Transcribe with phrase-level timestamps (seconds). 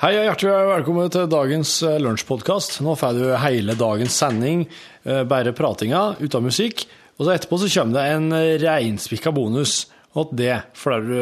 [0.00, 2.78] Hei og hjertelig velkommen til dagens eh, lunsjpodkast.
[2.80, 4.62] Nå får du hele dagens sending,
[5.04, 6.86] eh, bare pratinga, uten musikk.
[7.18, 8.32] Og så etterpå så kommer det en
[8.62, 9.74] reinspikka bonus
[10.14, 11.12] til det, for du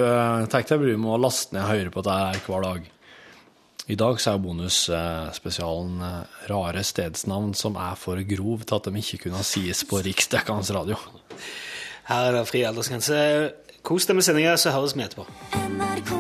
[0.47, 2.87] tar deg bryet med å laste ned og høre på dette her hver dag.
[3.91, 6.07] I dag så er bonusspesialen
[6.47, 11.03] rare stedsnavn som er for grov til at de ikke kunne sies på riksdekkende radio.
[12.13, 13.19] Her er det fri aldersgrense.
[13.83, 15.27] Kos deg med sendinga, så høres vi etterpå.
[15.67, 16.18] NRK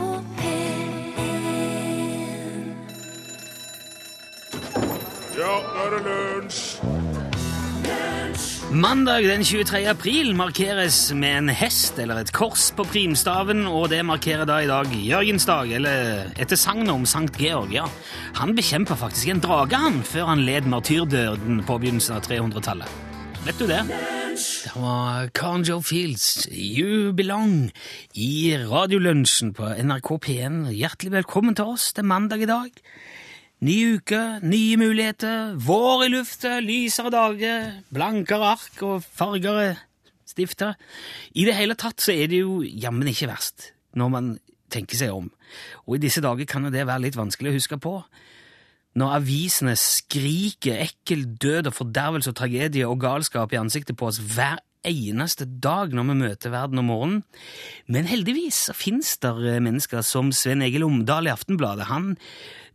[8.68, 9.86] Mandag den 23.
[9.88, 14.68] april markeres med en hest eller et kors på primstaven, og det markerer da i
[14.68, 17.72] dag Jørgensdag, eller etter sagnet om Sankt Georg.
[17.72, 17.86] ja.
[18.36, 22.92] Han bekjempa faktisk en drage, han, før han led martyrdøden på begynnelsen av 300-tallet.
[23.46, 23.80] Vet du det?
[24.36, 27.70] Det var Karen Joe Fields, You Belong,
[28.12, 30.66] i Radiolunsjen på NRK P1.
[30.76, 31.94] Hjertelig velkommen til oss.
[31.96, 32.68] Det er mandag i dag.
[33.58, 39.72] Ny uke, nye muligheter, vår i lufta, lysere dager, blankere ark og fargere
[40.30, 40.76] stifter.
[41.34, 44.30] I det hele tatt så er det jo jammen ikke verst, når man
[44.70, 45.26] tenker seg om.
[45.88, 47.96] Og i disse dager kan jo det være litt vanskelig å huske på.
[48.98, 54.22] Når avisene skriker ekkel død og fordervelse og tragedie og galskap i ansiktet på oss
[54.22, 57.22] hver eneste dag når vi møter verden om morgenen.
[57.90, 61.88] Men heldigvis så finnes det mennesker som Sven Egil Omdal i Aftenbladet.
[61.90, 62.14] Han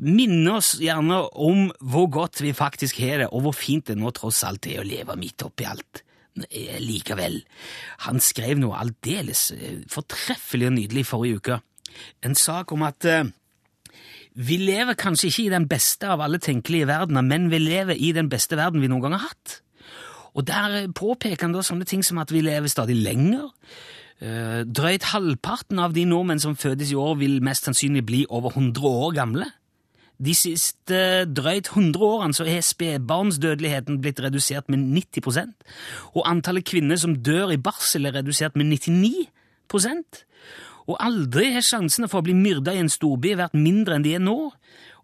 [0.03, 4.11] minner oss gjerne om hvor godt vi faktisk har det, og hvor fint det nå
[4.15, 6.03] tross alt er å leve midt oppi alt.
[6.49, 7.43] Eh, Likevel.
[8.07, 11.59] Han skrev noe aldeles eh, fortreffelig og nydelig forrige uke.
[12.25, 13.27] En sak om at uh,
[14.33, 18.09] vi lever kanskje ikke i den beste av alle tenkelige verdener, men vi lever i
[18.17, 19.59] den beste verden vi noen gang har hatt.
[20.33, 23.51] Og der påpeker han da sånne ting som at vi lever stadig lenger.
[24.17, 28.57] Uh, Drøyt halvparten av de nordmenn som fødes i år, vil mest sannsynlig bli over
[28.57, 29.53] 100 år gamle.
[30.21, 35.55] De siste drøyt 100 årene så er spedbarnsdødeligheten blitt redusert med 90%
[36.13, 40.23] og antallet kvinner som dør i barsel, er redusert med 99%
[40.89, 44.17] og aldri har sjansene for å bli myrda i en storby vært mindre enn de
[44.17, 44.37] er nå.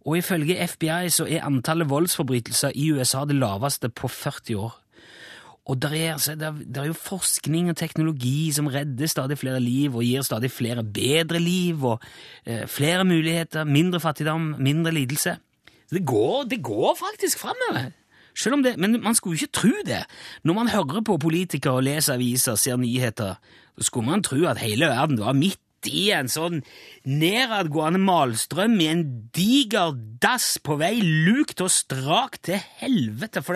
[0.07, 4.78] Og ifølge FBI så er antallet voldsforbrytelser i USA det laveste på 40 år.
[5.65, 9.59] Og der er, altså, der, der er jo forskning og teknologi som redder stadig flere
[9.59, 11.99] liv og gir stadig flere bedre liv og
[12.45, 15.37] eh, flere muligheter, mindre fattigdom, mindre lidelse.
[15.89, 17.91] Det går, det går faktisk framover.
[18.37, 20.03] Selv om det, men man skulle ikke tro det.
[20.43, 23.35] Når man hører på politikere og leser aviser, og ser nyheter,
[23.77, 26.59] så skulle man tro at hele verden var midt i en sånn
[27.07, 29.03] nedadgående malstrøm i en
[29.35, 33.56] diger dass på vei lukt og strakt til helvete, for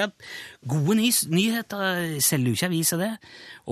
[0.70, 3.12] gode ny nyheter selger jo ikke aviser, det.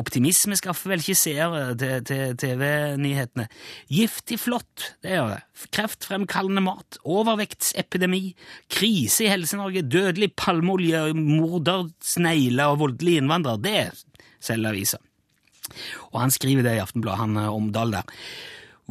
[0.01, 3.47] Optimisme skaffer vel ikke seere til, til TV-nyhetene.
[3.91, 5.41] Giftig flott, det gjør det.
[5.72, 8.34] Kreftfremkallende mat, overvektsepidemi,
[8.72, 15.10] krise i Helse-Norge, dødelig palmeolje, mordersnegler og voldelige innvandrere, det selger aviser.
[16.11, 18.21] Og han skriver det i Aftenbladet, han om Omdal der.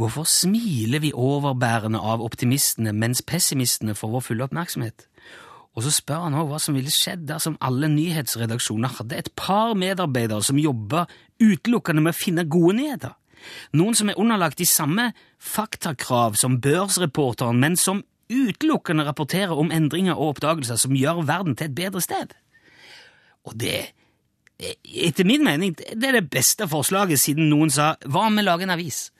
[0.01, 5.07] Hvorfor smiler vi overbærende av optimistene, mens pessimistene får vår fulle oppmerksomhet?
[5.77, 9.77] Og så spør han også hva som ville skjedd dersom alle nyhetsredaksjoner hadde et par
[9.79, 13.15] medarbeidere som jobber utelukkende med å finne gode nyheter.
[13.77, 20.19] Noen som er underlagt de samme faktakrav som børsreporteren, men som utelukkende rapporterer om endringer
[20.19, 22.35] og oppdagelser som gjør verden til et bedre sted.
[23.47, 23.93] Og det
[24.85, 28.69] etter min mening, det er det beste forslaget siden noen sa 'hva om vi lager
[28.69, 29.11] en avis'?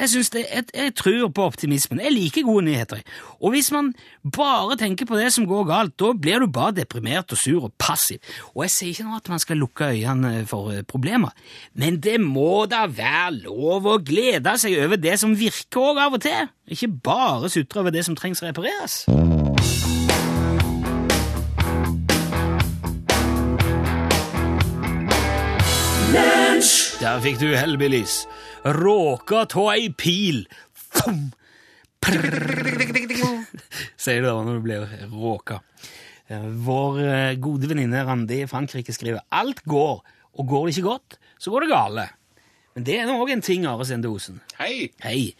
[0.00, 2.00] Jeg, synes det, jeg, jeg tror på optimismen.
[2.00, 3.00] Jeg liker gode nyheter.
[3.40, 3.94] Og hvis man
[4.36, 7.72] bare tenker på det som går galt, da blir du bare deprimert og sur og
[7.78, 8.18] passiv.
[8.54, 11.34] Og jeg sier ikke nå at man skal lukke øynene for eh, problemer,
[11.74, 16.18] men det må da være lov å glede seg over det som virker òg av
[16.18, 19.02] og til, ikke bare sutre over det som trengs repareres.
[26.98, 28.24] Der fikk du Hellbillies.
[28.66, 30.40] Råka tå ei pil.
[30.74, 31.28] Fum!
[34.02, 34.82] Sier du det når du blir
[35.12, 35.60] råka.
[36.66, 40.02] Vår eh, gode venninne Randi i Frankrike skriver alt går,
[40.34, 42.08] og går det ikke godt, så går det gale.
[42.78, 44.36] Men det er nå òg en ting, Are Sende Osen.
[44.54, 44.92] Hei!
[45.02, 45.32] Hei.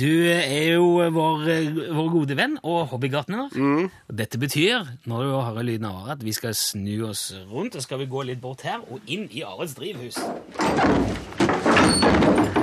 [0.00, 1.42] Du er jo vår,
[1.92, 3.52] vår gode venn og hobbygartner.
[3.52, 3.90] Mm.
[4.16, 7.84] Dette betyr, når du hører lyden av Are, at vi skal snu oss rundt, og
[7.84, 10.16] skal vi gå litt bort her og inn i Ares drivhus.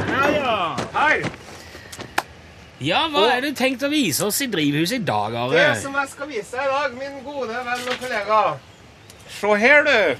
[0.09, 0.57] Ja, ja.
[0.97, 1.21] Hei!
[2.81, 5.93] Ja, hva er det du tenkt å vise oss i drivhuset i dag, Det som
[6.01, 8.45] jeg skal vise deg i dag, min gode venn og kollega
[9.37, 10.17] Se her, du.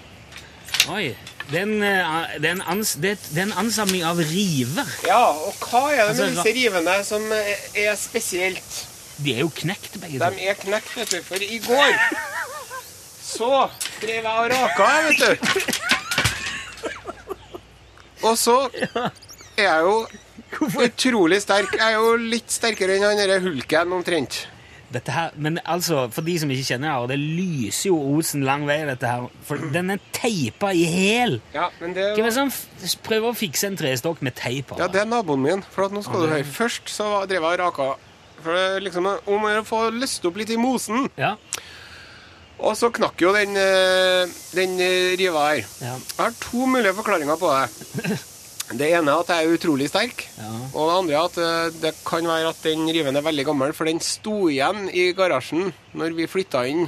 [0.94, 1.16] Oi.
[1.52, 4.18] Det er en, eh, det er en, ans, det er- det er en ansamling av
[4.18, 4.86] river.
[5.06, 8.86] Ja, og hva er det Altså, med disse rivene som er spesielt?
[9.24, 11.22] De er jo knekt, begge De er knekt, vet du.
[11.24, 11.94] For i går
[13.24, 13.70] så
[14.02, 15.52] drev jeg og raka, vet du.
[18.24, 18.58] Og så
[19.58, 20.08] er jeg jo
[20.82, 21.76] utrolig sterk.
[21.78, 24.48] Jeg er jo litt sterkere enn han derre hulken omtrent.
[24.94, 28.44] Dette her, men altså, for de som ikke kjenner det, og det lyser jo Osen
[28.46, 29.26] lang vei, dette her.
[29.48, 31.40] For den er teipa i hæl.
[31.56, 32.52] Ja, men det Hvem er som
[33.04, 34.76] prøver å fikse en trestokk med teip?
[34.78, 35.64] Ja, det er naboen min.
[35.74, 36.44] For nå skal du høre.
[36.48, 37.90] Først så drev jeg og raka.
[38.46, 41.10] For det liksom om å få løst opp litt i mosen.
[41.18, 41.34] Ja,
[42.60, 45.66] Og så knakk jo den, eh, den eh, riva her.
[45.82, 48.20] ja, Jeg har to mulige forklaringer på det.
[48.74, 50.26] Det ene er at jeg er utrolig sterk.
[50.40, 50.52] ja.
[50.74, 53.74] Og det andre er at eh, det kan være at den riven er veldig gammel,
[53.78, 56.88] for den sto igjen i garasjen når vi flytta inn.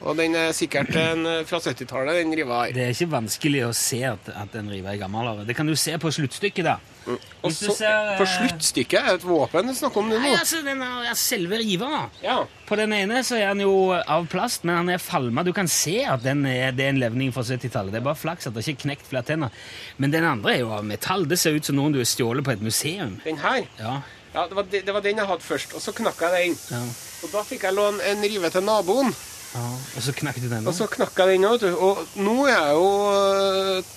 [0.00, 2.72] Og den er sikkert en, eh, fra 70-tallet, den riva her.
[2.72, 5.44] Det er ikke vanskelig å se at, at den riva er gammel.
[5.44, 6.78] Det kan du se på sluttstykket, da.
[7.06, 10.82] Og så ser, på eh, sluttstykket er et våpen Snakk om det Nei, altså, den
[10.84, 12.04] er, er selve riva.
[12.22, 12.42] Ja.
[12.68, 15.42] På den ene så er den jo av plast, men han er falma.
[15.46, 17.94] Du kan se at den er, det er en levning fra 70-tallet.
[17.94, 19.56] Det er bare flaks at det ikke er knekt flere tenner.
[19.96, 21.24] Men den andre er jo av metall.
[21.30, 23.18] Det ser ut som noen du har stjålet på et museum.
[23.24, 23.64] Den her.
[23.80, 24.00] Ja,
[24.30, 26.52] Ja, det var, det, det var den jeg hadde først, og så knakk jeg den.
[26.70, 26.84] ja,
[27.26, 29.10] Og da fikk jeg låne en rive til naboen,
[29.54, 29.64] ja.
[29.96, 30.66] Og så knakk du den.
[30.68, 31.80] og så knakk jeg den òg, vet du.
[31.82, 33.90] Og nå er jeg jo uh,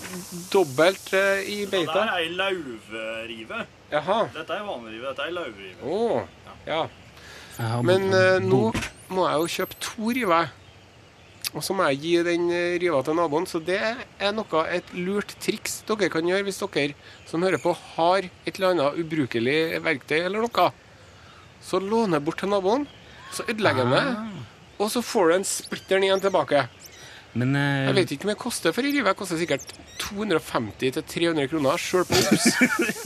[0.53, 1.99] dobbelt uh, i Det beita.
[2.07, 3.61] er ei lauvrive.
[3.93, 4.19] Jaha.
[4.33, 5.77] Dette er vanlig rive, dette er ei lauvrive.
[5.85, 6.27] Å.
[6.65, 6.81] Ja.
[7.85, 8.71] Men øh, nå
[9.13, 10.47] må jeg jo kjøpe to river.
[11.53, 12.47] Og så må jeg gi den
[12.81, 13.45] riva til naboen.
[13.45, 16.95] Så det er noe, et lurt triks dere kan gjøre hvis dere
[17.29, 20.71] som hører på, har et eller annet ubrukelig verktøy eller noe.
[21.61, 22.87] Så låner jeg bort til naboen,
[23.29, 24.49] så ødelegger jeg det.
[24.83, 26.65] Og så får du en splitter ny en tilbake.
[27.39, 29.09] Men eh, Jeg vet ikke om det koster for ei rive.
[29.09, 29.71] Det koster sikkert
[30.03, 32.45] 250-300 kroner sjøl på Obs.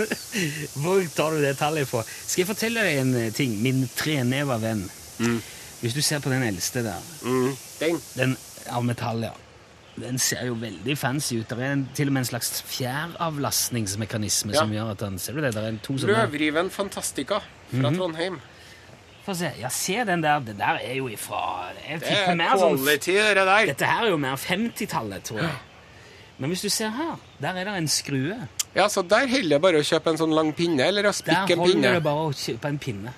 [0.81, 2.01] hvor tar du det tallet fra?
[2.03, 3.53] Skal jeg fortelle deg en eh, ting?
[3.63, 4.83] Min treneva venn.
[5.79, 7.51] Hvis du ser på den eldste der, Mm.
[7.79, 7.99] Den.
[8.17, 8.33] den
[8.73, 9.35] av metall, ja.
[9.97, 11.47] Den ser jo veldig fancy ut.
[11.49, 14.59] Det er en, til og med en slags fjæravlastningsmekanisme Ja.
[14.61, 15.53] som gjør at den Ser du det?
[15.55, 17.39] Der er to sånne Løvriven Fantastica
[17.71, 18.37] fra Trondheim.
[19.27, 19.49] Få se.
[19.59, 20.39] Ja, se den der.
[20.39, 23.65] Den der er jo ifra Jeg Det er quality, sånn det der.
[23.73, 25.57] Dette her er jo mer 50-tallet, tror jeg.
[26.37, 28.37] Men hvis du ser her, der er det en skrue.
[28.75, 31.17] Ja, så der holder det bare å kjøpe en sånn lang pinne, eller å Der
[31.17, 31.93] spikke en holder pinne.
[31.97, 33.13] det bare å kjøpe en pinne.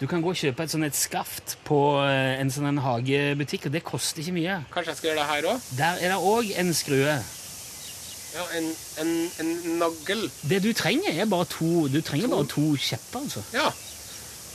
[0.00, 3.66] Du kan gå og kjøpe et sånn et skaft på eh, en sånn en hagebutikk,
[3.68, 4.60] og det koster ikke mye.
[4.72, 5.68] Kanskje jeg skal gjøre det her òg?
[5.80, 7.18] Der er det òg en skrue.
[8.30, 8.68] Ja, en,
[9.02, 9.12] en,
[9.42, 10.28] en nagl.
[10.46, 13.42] Det du trenger, er bare to Du trenger bare to kjepper, altså.
[13.56, 13.72] Ja.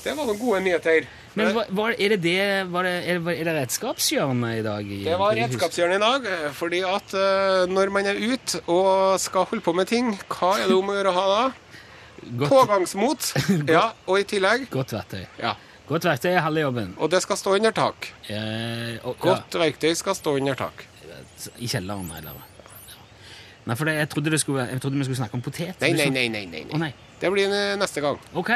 [0.05, 1.07] Det var noen gode nyheter.
[1.35, 2.37] Men hva, er det det
[2.71, 4.85] var det, er, det- er det redskapshjørnet i dag?
[4.87, 9.19] i- Det var redskapshjørnet i dag, eh, fordi at uh, når man er ute og
[9.19, 11.43] skal holde på med ting, hva er det om å gjøre å ha da?
[12.39, 13.31] Godt, Pågangsmot.
[13.75, 15.25] Ja, og i tillegg godt verktøy.
[15.41, 15.55] Ja.
[15.89, 16.95] Godt verktøy er halve jobben.
[16.97, 18.07] Og det skal stå under tak.
[18.31, 20.85] Eh, og, Godt verktøy skal stå under tak.
[21.61, 22.39] I kjelleren, eller?
[23.65, 25.75] Nei, for det, jeg, trodde det skulle, jeg trodde vi skulle snakke om potet.
[25.81, 26.27] Nei, nei, nei.
[26.29, 26.91] nei, nei, Oh, nei.
[27.19, 27.49] Det blir
[27.81, 28.17] neste gang.
[28.37, 28.51] Ok,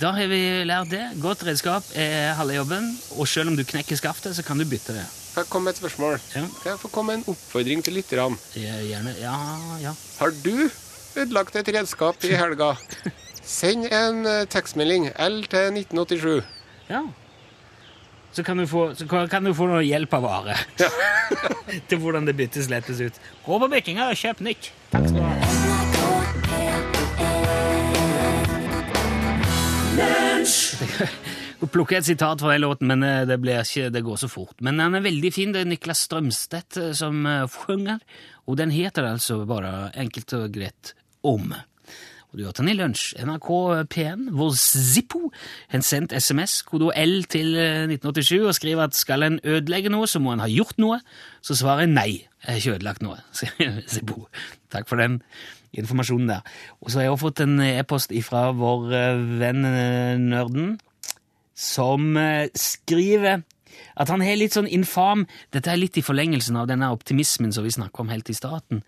[0.00, 1.02] da har vi lært det.
[1.22, 4.94] Godt redskap er halve jobben, og selv om du knekker skaftet, så kan du bytte
[4.96, 5.04] det.
[5.36, 6.18] Her kommer et spørsmål?
[6.34, 6.42] Ja.
[6.62, 8.36] Kan jeg få komme med en oppfordring til lytterne?
[8.54, 9.14] Gjerne.
[9.20, 9.36] Ja,
[9.80, 9.92] ja.
[10.18, 10.68] Har du
[11.16, 12.74] ødelagt et redskap i helga?
[13.42, 16.42] Send en eh, tekstmelding L til 1987.
[16.90, 17.02] ja.
[18.32, 20.54] Så kan, du få, så kan- du få noe hjelp av Are
[21.90, 23.18] til hvordan det byttes lettes ut.
[23.44, 24.70] Gå på byttinga og kjøp nytt.
[24.94, 25.71] Takk skal du ha.
[31.62, 34.56] Jeg plukker et sitat fra den låten, men eh, det, ikke, det går så fort.
[34.60, 35.52] Men den er veldig fin.
[35.54, 38.02] Det er Niklas Strømstedt eh, som eh, synger,
[38.50, 41.52] og den heter altså bare enkelt og greit Om.
[42.32, 43.12] Og du hørte den i lunsj.
[43.20, 43.48] NRK
[43.92, 45.28] P1, hvor Zippo
[45.70, 50.08] har sendt SMS, kodo L til eh, 1987, og skriver at skal en ødelegge noe,
[50.08, 50.98] så må en ha gjort noe.
[51.44, 52.10] Så svarer jeg nei.
[52.42, 53.20] Jeg har ikke ødelagt noe,
[53.92, 54.24] Zippo.
[54.72, 55.20] Takk for den
[55.78, 56.42] informasjonen der.
[56.80, 60.76] Og så har jeg også fått en e-post fra vår eh, venn eh, Nerden,
[61.56, 63.42] som eh, skriver
[63.96, 67.64] at han har litt sånn infam Dette er litt i forlengelsen av denne optimismen som
[67.64, 68.82] vi snakker om helt i starten.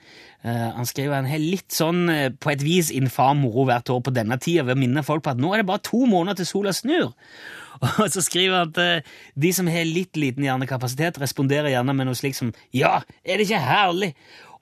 [0.45, 2.05] Han skriver han har litt sånn
[2.37, 5.33] på et vis infam moro hvert år på denne tida ved å minne folk på
[5.33, 7.15] at nå er det bare to måneder til sola snur.
[8.05, 9.09] Og så skriver han at
[9.41, 13.49] de som har litt liten hjernekapasitet, responderer gjerne med noe slikt som Ja, er det
[13.49, 14.13] ikke herlig?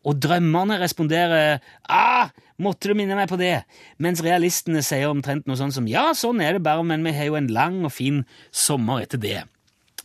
[0.04, 3.60] Og drømmerne responderer Ah, måtte du minne meg på det?
[4.02, 7.28] Mens realistene sier omtrent noe sånt som Ja, sånn er det bare, men vi har
[7.30, 9.44] jo en lang og fin sommer etter det.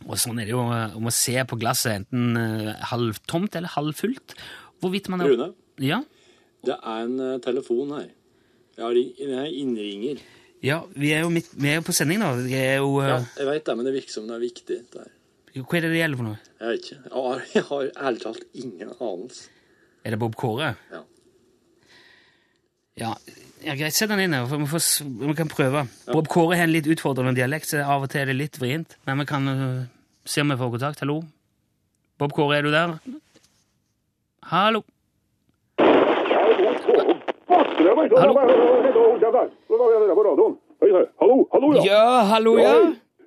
[0.05, 3.73] Og sånn er det jo eh, om å se på glasset enten eh, halvtomt eller
[3.73, 4.35] halvfullt.
[4.83, 5.49] Hvorvidt man er Rune,
[5.81, 6.03] Ja?
[6.67, 8.07] det er en eh, telefon her.
[8.77, 8.85] Jeg
[9.33, 10.21] har innringer.
[10.61, 13.65] Ja, vi er jo, midt, vi er jo på sending, er jo, Ja, jeg veit
[13.65, 14.77] det, men det virker som det er viktig.
[14.93, 15.13] Det her.
[15.57, 16.39] Hva er det det gjelder for noe?
[16.61, 16.97] Jeg vet ikke.
[17.07, 19.47] Jeg har, jeg har ærlig talt ingen anelse.
[20.07, 20.69] Er det Bob Kåre?
[20.87, 21.01] Ja.
[22.95, 23.09] Ja,
[23.65, 23.91] ja greit.
[23.93, 25.81] Sett den inn her, for vi, får, vi kan prøve.
[26.07, 28.95] Bob Kåre har en litt utfordrende dialekt, så av og til er det litt vrient.
[29.09, 29.81] Men vi kan uh,
[30.23, 31.03] se om vi får kontakt.
[31.03, 31.17] Hallo?
[32.23, 32.95] Bob Kåre, er du der?
[34.47, 34.85] Hallo?
[41.19, 41.75] Hallo,
[42.31, 42.79] hallo, ja.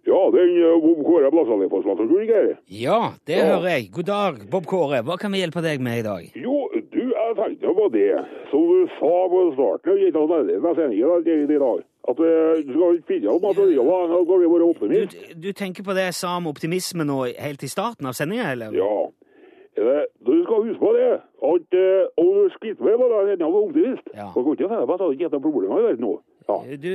[0.07, 0.21] Ja, ja?
[0.21, 2.57] Ja, den uh, Bob Kåre Blassalefosslaten, tror du ikke det?
[2.69, 3.91] Ja, det hører jeg.
[3.95, 5.03] God dag, Bob Kåre.
[5.05, 6.27] Hva kan vi hjelpe deg med i dag?
[6.35, 8.09] Jo, du, jeg tenkte på det,
[8.51, 13.45] som du sa på starten av sendingen i dag, at uh, du skal finne opp
[13.45, 15.17] materialet, da går vi bare optimist.
[15.37, 18.77] du tenker på det jeg sa om optimisme nå helt i starten av sendinga, eller?
[18.77, 18.95] Ja.
[19.77, 21.13] Du skal huske på det,
[21.51, 21.77] at
[22.21, 24.33] om du skritter med på det, er du optimist, Ja.
[24.35, 26.19] Du kan ikke jeg si at det ikke er noe problemer i verden nå.
[26.51, 26.77] Ja.
[26.83, 26.91] Du,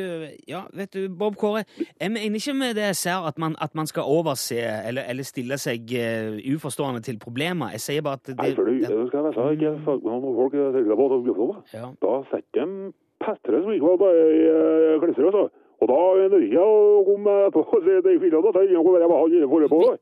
[0.52, 1.64] ja, vet du, Bob Kåre,
[2.02, 5.28] jeg mener ikke med det jeg ser at man, at man skal overse eller, eller
[5.28, 7.74] stille seg uh, uforstående til problemer.
[7.76, 9.48] Jeg sier bare at det, Nei, for det, det skal jeg si.
[9.58, 11.92] ikke med noen folk jeg tenker på at de blir Ja.
[12.06, 12.94] Da setter de
[13.26, 15.46] Petre som ikke var uh, klisteret, altså.
[15.84, 18.78] Og da er det ikke å komme på og si de fillene, da tar jeg
[18.80, 19.98] ikke bare han inne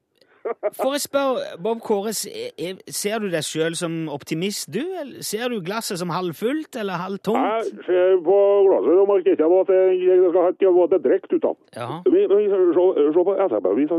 [0.75, 4.81] For jeg spørre, Bob Kåre, er- ser du deg sjøl som optimist, du?
[5.01, 7.38] Eller ser du glasset som halvfullt eller halvtomt?
[7.39, 11.45] Jeg ser på glasset og markerer ikke at det skal ha at det drikker ut
[11.51, 11.55] av.
[12.03, 13.91] Se på SMB-vis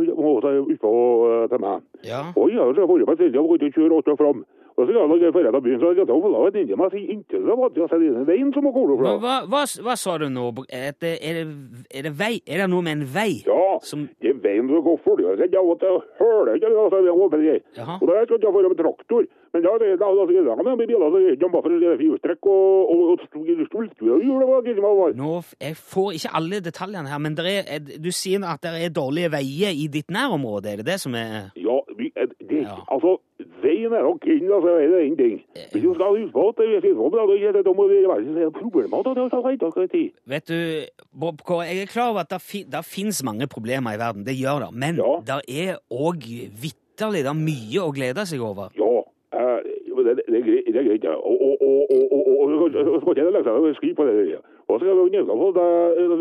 [0.75, 0.93] utpå
[1.31, 1.81] eh, til meg.
[2.05, 2.23] ja.
[2.37, 4.45] Oi, jeg har vært jeg har gått og kjøre åtte og fram.
[4.75, 6.87] Og så kan jeg før jeg av byen så jeg kan få lov til å
[6.91, 9.13] si inntil det var til veien som må gå Hva,
[9.47, 10.49] hva, hva, sa du nå?
[10.67, 12.41] Er det, er, det, er det vei?
[12.43, 13.45] Er det noe med en vei?
[13.47, 15.47] Ja, Som- det er veien som går for det.
[15.55, 15.93] Jeg måtte
[16.35, 17.57] høre ikke, altså, må si.
[18.01, 19.25] Og da skal jeg få med traktor.
[19.55, 23.67] Men da, da, da, da, med biler, er det bare for firestrekk og, og, og
[23.71, 25.13] stolttur og hjul, det var ikke som det var.
[25.21, 25.31] Nå,
[25.63, 29.31] Jeg får ikke alle detaljene her, men er, er- du sier at det er dårlige
[29.31, 30.73] veier i ditt nærområde.
[30.73, 32.04] Er det det som er Ja, eh,
[32.49, 32.77] det, Ja.
[32.91, 33.19] altså,
[33.63, 35.37] veien er nok inn, altså, det er en ting.
[35.73, 38.05] Men du skal huske på at det er sånn, da, det er- da må det
[38.09, 40.11] være problemer, da, det akkurat tid.
[40.27, 43.91] Vet du, Bob K., jeg er klar over at det, fi, det finnes mange problemer
[43.95, 44.25] i verden.
[44.25, 44.71] Det gjør det.
[44.75, 45.21] Men Ja.
[45.25, 46.21] det er òg
[46.63, 48.69] vitterlig det er mye å glede seg over.
[48.77, 51.15] Ja, eh, det, det, er det er greit, ja.
[51.15, 54.87] Og, og, og, og, og, og, og, og skal ikke legge seg og Og så
[54.89, 54.97] er
[55.37, 55.69] på det,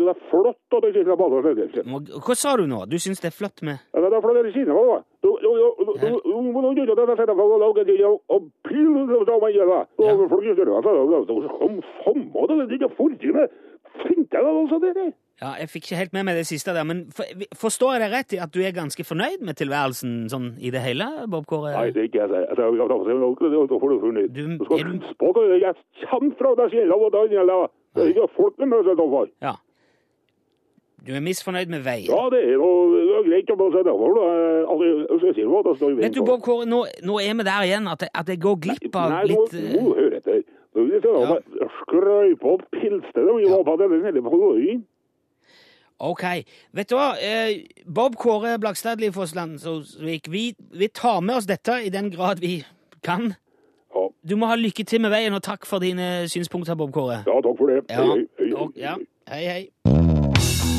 [0.04, 1.84] det er flott at det ikke er bare det.
[2.26, 2.82] Hva sa du nå?
[2.90, 4.36] Du syns det er flott med Ja, det er flott
[9.64, 9.80] er da?
[10.04, 10.20] Er jeg er
[12.48, 13.44] det er ikke.
[14.34, 15.12] Jeg altså det der?
[15.42, 17.06] Ja, Jeg fikk ikke helt med meg det siste der, men
[17.58, 20.82] forstår jeg deg rett i at du er ganske fornøyd med tilværelsen sånn i det
[20.84, 21.72] hele, Bob Kåre?
[21.74, 22.44] Nei, det er ikke jeg sier.
[22.50, 22.58] Jeg
[22.90, 22.98] da
[23.94, 24.28] du fornøyd.
[24.34, 25.74] Du- skal er deg jeg
[26.10, 29.30] kommer fra, deg jeg, og det er det er ikke folk med møte for.
[29.42, 29.54] Ja.
[31.04, 32.08] Du er misfornøyd med veien?
[32.08, 35.68] Ja, det er noe det er greit å bare si for.
[35.68, 38.40] Altså, Vet du, Bård Kåre, nå, nå er vi der igjen, at jeg, at jeg
[38.40, 40.40] går glipp av Nei, litt nå, eh, nå hører etter.
[40.74, 41.68] Nå si Ja.
[41.82, 42.56] Skrøy på
[44.24, 44.32] på
[46.04, 46.24] Ok.
[46.74, 47.12] Vet du hva?
[47.20, 52.40] Eh, Bob Kåre Blakstad Livfossland, så vi, vi tar med oss dette i den grad
[52.40, 52.62] vi
[53.04, 53.34] kan.
[53.94, 54.08] Ja.
[54.28, 57.22] Du må ha lykke til med veien, og takk for dine synspunkter, Bob Kåre.
[57.26, 57.82] ja, takk for det.
[57.90, 58.82] Ja, Hei, hei, hei, og, hei.
[58.82, 58.96] ja.
[59.28, 60.74] Hei, hei.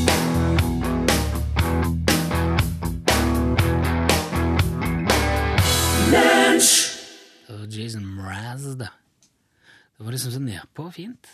[7.50, 8.90] Og Jason Mraz, da.
[9.96, 11.28] Det var liksom så nedpå fint.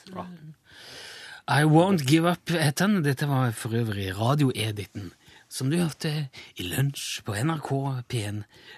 [1.49, 2.99] I Won't Give Up het den.
[3.03, 5.11] Dette var for øvrig radioediten,
[5.51, 6.09] som du hørte
[6.55, 7.69] i lunsj på NRK
[8.11, 8.37] P1.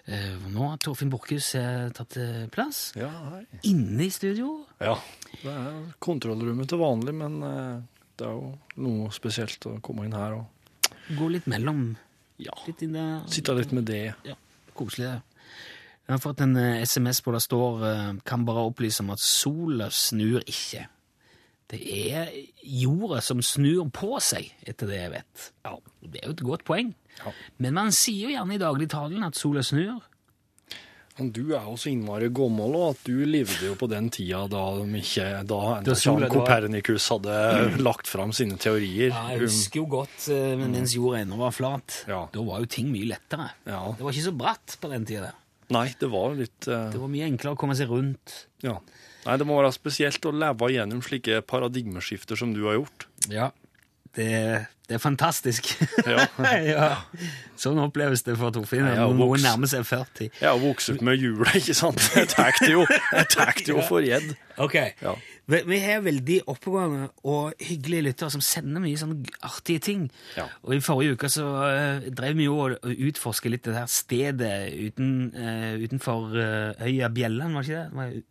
[0.09, 3.43] Eh, Nå har Torfinn Borchhus eh, tatt eh, plass Ja, hei.
[3.69, 4.63] inne i studio.
[4.81, 4.95] Ja,
[5.43, 10.39] det er kontrollrommet til vanlig, men det er jo noe spesielt å komme inn her
[10.39, 10.49] og
[11.17, 11.91] Gå litt mellom.
[12.39, 12.79] ja, Litt
[13.29, 14.13] sitte litt med det.
[14.25, 14.35] Ja,
[14.73, 15.09] koselig.
[15.11, 15.49] det.
[16.07, 17.83] Jeg har fått en SMS på det står
[18.25, 20.87] kan bare opplyse om at sola snur ikke.
[21.71, 21.79] Det
[22.11, 22.31] er
[22.63, 25.45] jorda som snur på seg, etter det jeg vet.
[25.65, 26.93] Ja, Det er jo et godt poeng.
[27.23, 27.31] Ja.
[27.63, 30.01] Men man sier jo gjerne i dagligtalen at sola snur.
[31.19, 34.47] Men du er jo så innmari gammel, og at du levde jo på den tida
[34.49, 37.35] da de ikke Da, Da sola- Kopernikus hadde
[37.87, 39.11] lagt fram sine teorier.
[39.13, 41.99] Ja, jeg husker jo godt eh, mens jorda ennå var flat.
[42.09, 42.23] Ja.
[42.33, 43.51] Da var jo ting mye lettere.
[43.69, 43.83] Ja.
[43.93, 45.29] Det var ikke så bratt på den tida.
[45.73, 46.89] Nei, det var litt uh...
[46.93, 48.33] Det var mye enklere å komme seg rundt.
[48.65, 48.79] Ja.
[49.23, 53.07] Nei, det må være spesielt å leve gjennom slike paradigmeskifter som du har gjort.
[53.31, 53.51] Ja.
[54.17, 54.31] det,
[54.87, 55.69] det er fantastisk.
[56.03, 56.25] Ja.
[56.67, 56.87] ja.
[57.55, 58.83] Sånn oppleves det for Torfinn.
[59.15, 60.27] Noen nærmer seg 40.
[60.41, 62.01] Jeg har vokst opp med jula, ikke sant?
[62.17, 62.83] Jeg tar det jo,
[63.71, 64.33] jo for gjedd.
[64.61, 64.75] Ok.
[64.99, 65.13] Ja.
[65.49, 70.05] Vi, har veldig oppegående og hyggelige lyttere som sender mye sånne artige ting.
[70.37, 70.45] Ja.
[70.63, 73.89] Og i forrige uke så uh, drev vi jo og utforsket utforske litt det her
[73.91, 78.23] stedet uten, uh, utenfor uh, øya Bjelland, var ikke det?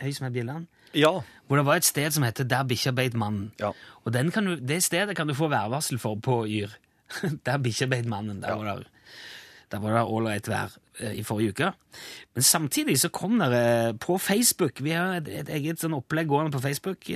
[0.00, 0.66] Det var en Øy som er Bjelland?
[0.94, 1.20] Ja.
[1.46, 3.52] Hvor det var et sted som heter Der bikkja beit mannen.
[3.60, 3.72] Ja.
[4.04, 6.70] Og den kan du, det stedet kan du få værvarsel for på Yr.
[7.46, 8.42] Der bikkja beit mannen.
[8.42, 8.86] Der var det
[9.70, 11.72] der var det ålreit vær eh, i forrige uke.
[12.34, 16.26] Men samtidig så kom det eh, på Facebook Vi har et, et eget sånn opplegg
[16.26, 17.06] gående på Facebook.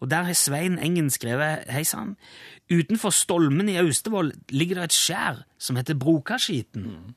[0.00, 2.16] Og der har Svein Engen skrevet Hei sann.
[2.70, 7.14] Utenfor Stolmen i Austevoll ligger det et skjær som heter Brokaskiten.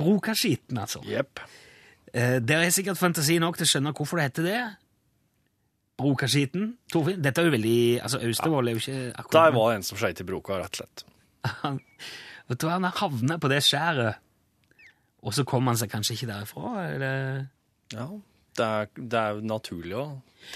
[0.00, 1.04] Brokaskiten, altså.
[1.06, 1.40] Jepp.
[2.14, 4.62] Eh, Dere har sikkert fantasi nok til å skjønne hvorfor det heter det.
[6.00, 6.72] Brokaskiten.
[6.92, 10.00] Torfinn, dette er jo veldig Altså, Austevoll er jo ikke Der var det en som
[10.00, 11.04] skøyt i broka, rett og slett.
[11.62, 11.78] han,
[12.48, 14.18] Vet du hva, han havna på det skjæret,
[15.22, 16.72] og så kom han seg kanskje ikke derifra?
[16.88, 17.44] Eller,
[17.92, 18.08] Ja,
[18.58, 20.06] det er, det er jo naturlig å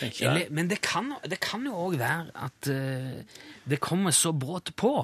[0.00, 0.56] tenke eller, det.
[0.56, 4.96] men det kan, det kan jo òg være at uh, det kommer så brått på,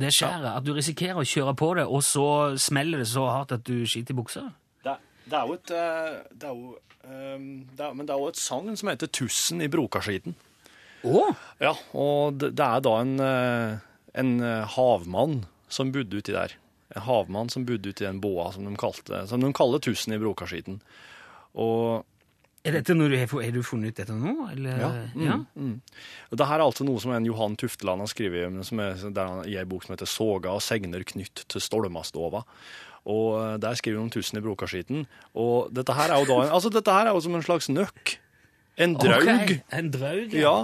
[0.00, 2.26] det skjæret, at du risikerer å kjøre på det, og så
[2.58, 4.48] smeller det så hardt at du skiter i buksa.
[5.24, 6.74] Det, er jo et eh, det er jo,
[7.08, 10.36] ehm, det er, Men det er jo et sang som heter 'Tussen i brokaskiten'.
[11.04, 11.34] Oh.
[11.60, 13.78] Ja, og det, det er da en, eh,
[14.14, 16.56] en eh, havmann som bodde uti der.
[16.96, 20.20] En havmann som bodde uti den båa som de, kalte, som de kaller Tusen i
[20.22, 20.80] brokaskiten.
[21.54, 22.04] Og
[22.64, 22.80] Er
[23.52, 24.48] du funnet ut dette nå?
[24.54, 24.78] Eller?
[24.80, 25.24] Ja, mm.
[25.26, 25.36] ja?
[25.54, 25.74] Mm.
[26.30, 29.84] Dette er altså noe som en Johan Tufteland har skrevet er, han, i en bok
[29.84, 32.40] som heter 'Soga og segner knytt til Stolmastova'.
[33.04, 35.06] Og eh, der skriver de om tusen i brokaskiten.
[35.36, 37.68] Og dette her er jo da en, altså dette her er jo som en slags
[37.68, 38.14] nøkk.
[38.80, 39.28] En draug.
[39.28, 40.54] Ok, En draug, Ja.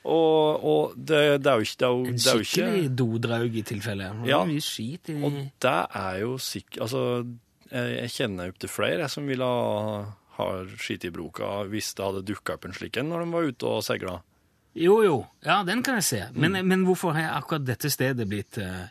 [0.00, 3.62] Og, og det, det er jo ikke det er jo, En skikkelig ikke, dodraug i
[3.68, 4.06] tilfelle.
[4.24, 4.38] Ja.
[4.48, 7.02] mye skit i Og det er jo sikkert Altså,
[7.70, 10.00] jeg, jeg kjenner opptil flere jeg, som ville ha,
[10.38, 10.46] ha
[10.80, 13.68] skitt i broka hvis det hadde dukka opp en slik en når de var ute
[13.74, 14.14] og seila.
[14.80, 15.18] Jo, jo.
[15.44, 16.22] Ja, den kan jeg se.
[16.32, 16.66] Men, Mm.
[16.72, 18.88] men hvorfor har akkurat dette stedet blitt eh,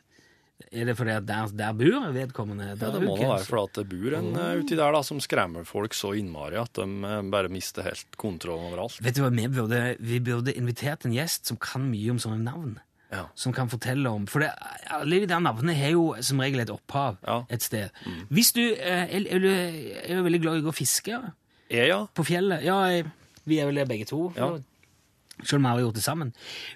[0.70, 2.66] Er det fordi at der, der bor vedkommende?
[2.74, 5.22] Ja, det må da være fordi at det bor en eh, uti der da, som
[5.24, 9.00] skremmer folk så innmari at de eh, bare mister helt kontrollen over alt.
[9.02, 12.44] Vet du hva, vi burde, vi burde invitert en gjest som kan mye om sånne
[12.46, 12.76] navn.
[13.10, 13.24] Ja.
[13.34, 14.52] Som kan fortelle om For det,
[14.94, 17.40] alle de der navnene har jo som regel et opphav Ja.
[17.40, 17.48] Mm.
[17.56, 18.04] et sted.
[18.30, 21.18] Hvis du eh, er, er, du, er du veldig glad i å gå og fiske
[21.74, 22.04] Er ja.
[22.14, 22.62] på fjellet?
[22.68, 23.08] Ja, jeg,
[23.50, 24.28] vi er vel det begge to.
[24.38, 24.52] Ja.
[25.44, 26.32] Selv om vi har gjort det sammen.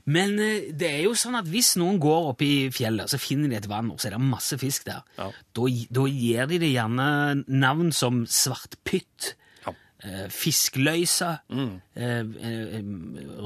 [0.08, 3.52] Men eh, det er jo sånn at hvis noen går opp i fjellet, så finner
[3.52, 5.02] de et vann, og så er det masse fisk der.
[5.20, 5.30] Ja.
[5.58, 5.66] Da,
[6.00, 7.08] da gir de det gjerne
[7.48, 9.34] navn som svartpytt,
[9.66, 9.74] Ja.
[10.04, 12.80] eh, fiskløysa eh, eh,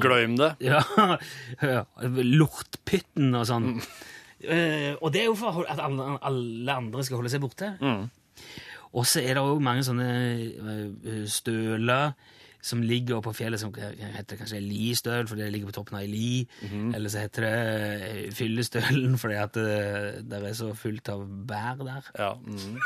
[0.01, 0.51] Gløym det.
[0.67, 1.83] ja,
[2.21, 3.67] lortpytten og sånn.
[4.41, 7.73] Eh, og det er jo for at alle, andre skal holde seg borte.
[8.97, 12.13] Og så er det òg mange sånne støler
[12.67, 16.11] som ligger på fjellet, som heter kanskje listøl fordi det ligger på toppen av ei
[16.11, 16.29] li.
[16.67, 21.83] Eller så heter det eh, fyllestølen fordi at det, det er så fullt av bær
[21.83, 22.11] der.
[22.17, 22.33] Ja.
[22.37, 22.77] Mm.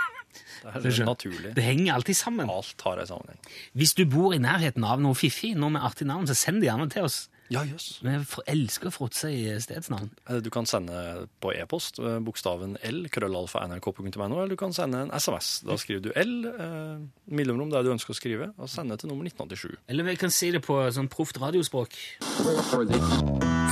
[0.61, 1.55] Det er naturlig.
[1.57, 2.49] Det henger alltid sammen.
[2.51, 3.41] Alt har en sammenheng.
[3.77, 6.69] Hvis du bor i nærheten av noe fiffig, noe med artig navn, så send det
[6.69, 7.25] gjerne til oss.
[7.51, 7.97] Ja, jøss.
[8.05, 10.09] Men jeg elsker å fråtse i stedsnavn.
[10.29, 15.01] Eh, Du kan sende på e-post eh, bokstaven L, krøllalfa nrk.no, eller du kan sende
[15.05, 15.59] en SMS.
[15.67, 19.27] Da skriver du L, eh, mellomrom der du ønsker å skrive, og sende til nummer
[19.27, 19.75] 1987.
[19.91, 21.95] Eller vi kan si det på sånn proft radiospråk.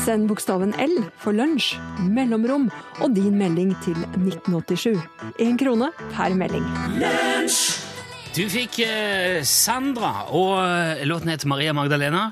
[0.04, 1.76] Send bokstaven L for lunsj,
[2.12, 2.68] mellomrom
[3.00, 5.00] og din melding til 1987.
[5.40, 6.68] Én krone per melding.
[8.30, 12.28] Du fikk eh, Sandra, og eh, låten heter Maria Magdalena.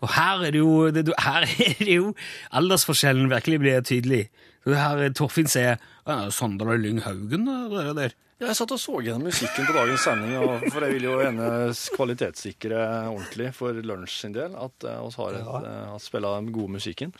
[0.00, 2.12] Og her er det jo, det, her er det jo
[2.56, 4.22] aldersforskjellen virkelig blir tydelig.
[4.68, 8.14] Her eh, Torfinn sier «Ja, Sondre Lyng Haugen, der, der.
[8.40, 11.18] Ja, Jeg satt og så gjennom musikken på dagens sending, og for jeg vil jo
[11.20, 11.48] gjerne
[11.96, 17.12] kvalitetssikre ordentlig for lunsj sin del at vi har, eh, har spilla den gode musikken.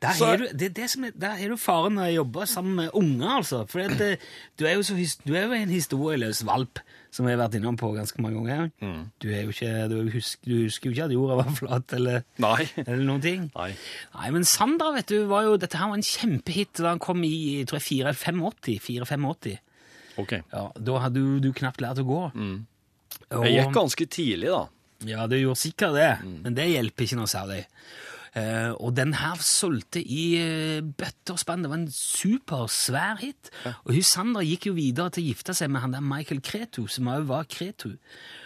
[0.00, 2.46] Der Så- er, du, det, det som er, der er du faren med å jobbe
[2.48, 3.58] sammen med unger, altså.
[3.68, 4.16] For at, eh,
[4.56, 4.94] du, er så,
[5.26, 6.80] du er jo en historieløs valp,
[7.12, 8.70] som jeg har vært innom på ganske mange ganger.
[9.20, 12.24] Du, er jo ikke, du, husker, du jo ikke at jorda var flat, eller,
[12.86, 13.44] eller noen ting.
[13.58, 13.68] Nei.
[14.16, 17.20] Nei, men Sandra, vet du, var jo, dette her var en kjempehit da han kom
[17.28, 18.80] i jeg tror jeg, 485.
[18.88, 19.58] 485.
[20.24, 20.32] OK.
[20.52, 22.22] Ja, da hadde du, du knapt lært å gå.
[22.32, 22.56] Mm.
[23.44, 24.64] Jeg gikk ganske tidlig, da.
[25.12, 26.08] ja, du gjorde sikkert det,
[26.46, 27.66] men det hjelper ikke noe særlig.
[28.38, 31.64] Eh, og den her solgte i uh, bøtter og spann.
[31.64, 33.50] Det var en supersvær hit.
[33.84, 36.84] Og hun Sandra gikk jo videre til å gifte seg med han der Michael Kretu,
[36.86, 37.96] som òg var Kretu.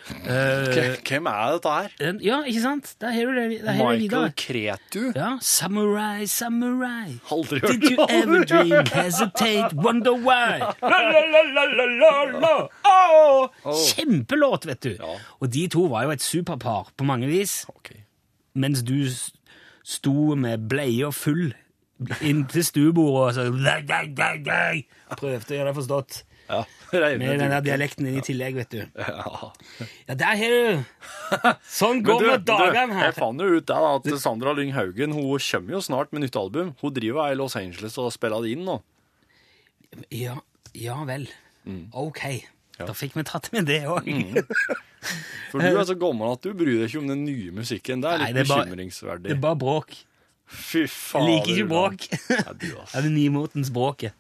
[0.04, 1.92] Eh, Hvem er dette her?
[2.20, 2.90] ja, ikke sant?
[3.00, 4.24] Der har du det, der har videre.
[4.28, 5.02] Michael Kretu?
[5.16, 7.14] Ja, Samurai, samurai.
[7.32, 10.60] Aldri hørt Did you ever dream, hesitate, wonder why?
[10.82, 12.54] La, la, la, la, la.
[12.84, 13.48] Åh!
[13.94, 14.96] Kjempelåt, vet du.
[15.40, 17.62] Og de to var jo et superpar på mange vis,
[18.54, 19.08] mens du
[19.84, 21.52] sto med bleia full
[22.24, 23.42] inn til stuebordet og så
[25.14, 26.22] prøvde å gjøre det forstått.
[26.44, 26.58] Ja,
[26.92, 28.82] Med den der dialekten din i tillegg, vet du.
[29.00, 29.52] Ja.
[30.10, 30.82] Ja, der har du
[31.64, 33.06] Sånn går det dagene her.
[33.08, 36.36] jeg fant jo ut der at Sandra Lyng Haugen hun kommer jo snart med nytt
[36.36, 36.74] album.
[36.82, 38.76] Hun driver i Los Angeles og spiller det inn nå.
[40.12, 40.36] Ja,
[40.76, 41.28] ja vel.
[41.64, 41.86] Mm.
[41.96, 42.20] Ok.
[42.78, 44.08] Da fikk vi tatt med det òg.
[45.52, 48.00] For du er så gammel at du bryr deg ikke om den nye musikken.
[48.02, 49.28] Det er Nei, litt det er bare- bekymringsverdig.
[49.28, 49.94] Det er bare bråk.
[50.46, 51.28] Fy faen.
[51.28, 52.08] Jeg liker ikke bråk.
[52.34, 52.66] Ja, du.
[52.74, 54.12] Det er det nye motens bråket.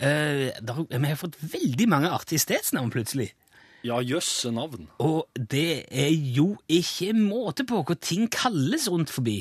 [0.00, 3.32] Eh, der, vi har fått veldig mange artige stedsnavn plutselig.
[3.86, 4.88] Ja, jøsse navn.
[5.02, 9.40] Og det er jo ikke måte på hva ting kalles rundt forbi.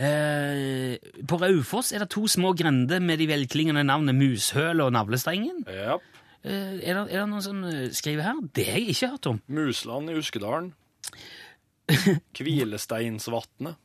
[0.00, 0.96] Eh,
[1.28, 5.64] på Raufoss er det to små grender med de velklingende navnene Mushøl og Navlestrengen.
[5.68, 5.98] Ja.
[6.40, 8.40] Eh, er, det, er det noen som eh, skriver her?
[8.56, 9.42] Det har jeg ikke hørt om.
[9.60, 10.72] Musland i Uskedalen.
[12.38, 13.80] Hvilesteinsvatnet.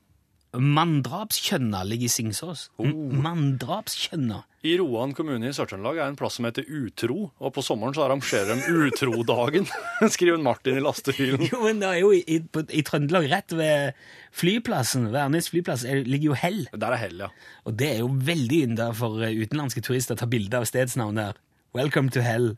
[0.56, 2.70] Manndrapskjønna ligger i Singsås.
[2.80, 2.88] Oh.
[2.88, 4.46] Manndrapskjønna.
[4.66, 8.06] I Roan kommune i Sør-Trøndelag er en plass som heter Utro, og på sommeren så
[8.06, 9.68] arrangerer de Utrodagen,
[10.16, 11.44] skriver Martin i lastebilen.
[11.52, 12.40] Jo, men det er jo i, i,
[12.80, 14.00] i Trøndelag, rett ved
[14.36, 16.64] flyplassen, Værnes flyplass, er, ligger jo Hell.
[16.74, 17.30] Der er hell, ja.
[17.68, 21.22] Og det er jo veldig ynda for eh, utenlandske turister å ta bilde av stedsnavn
[21.22, 21.38] der.
[21.76, 22.54] Welcome to Hell.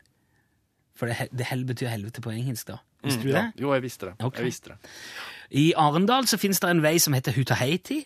[0.98, 2.78] For det, he- det Hell betyr helvete på engelsk, da.
[3.06, 3.38] Visste du det?
[3.38, 3.50] Ja.
[3.62, 4.14] Jo, jeg visste det.
[4.24, 4.42] Okay.
[4.42, 4.92] Jeg visste det.
[5.58, 8.00] I Arendal så finnes det en vei som heter Hutaheiti.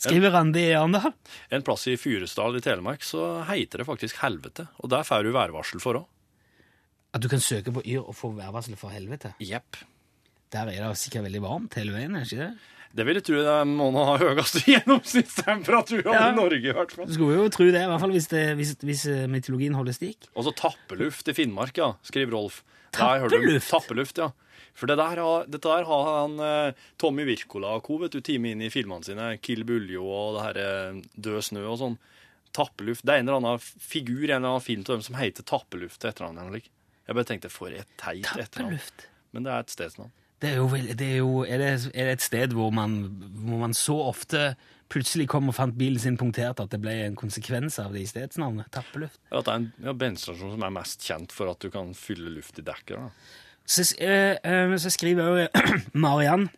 [0.00, 1.12] Skriver Randi i Arendal.
[1.52, 5.32] En plass i Fyresdal i Telemark så heter det faktisk Helvete, og der får du
[5.34, 6.06] værvarsel for òg.
[7.12, 9.34] At du kan søke på Yr og få værvarsel for helvete.
[9.42, 9.76] Jepp.
[10.54, 12.54] Der er det sikkert veldig varmt hele veien, er det ikke det?
[12.90, 16.30] Det vil jeg tro det må nå ha høyeste gjennomsnittstemperatur Ja.
[16.30, 17.06] i Norge, i hvert fall.
[17.06, 19.96] Du skulle jo tro det, i hvert fall hvis, det, hvis, hvis mytologien meteorologien holder
[19.96, 20.26] stikk.
[20.34, 22.62] Og så tappeluft i Finnmark, ja, skriver Rolf.
[22.96, 23.70] Tappeluft?
[23.70, 24.30] Tappeluft, ja.
[24.74, 27.98] For det der har, dette der har han eh, Tommy Wirkola og co.
[28.08, 29.36] time inn i filmene sine.
[29.42, 31.98] Kill Buljo og det her eh, Død snø og sånn.
[32.56, 33.04] Tappeluft.
[33.06, 35.46] Det er en eller annen figur i en eller annen film til dem som heter
[35.46, 36.04] Tappeluft.
[36.04, 36.70] Et eller annet.
[37.06, 39.06] Jeg bare tenkte, for et teit et eller annet.
[39.34, 40.10] Men det er et stedsnavn.
[40.40, 43.02] Det er jo, det er, jo er, det, er det et sted hvor man,
[43.44, 44.54] hvor man så ofte
[44.90, 48.08] plutselig kom og fant bilen sin punktert at det ble en konsekvens av det i
[48.10, 48.70] stedsnavnet?
[48.74, 49.20] Tappeluft.
[49.30, 52.32] At det er en ja, bensinstasjon som er mest kjent for at du kan fylle
[52.34, 52.96] luft i dekket.
[52.96, 53.36] da.
[53.70, 55.66] Så, eh, eh, så skriver jeg
[56.06, 56.48] Mariann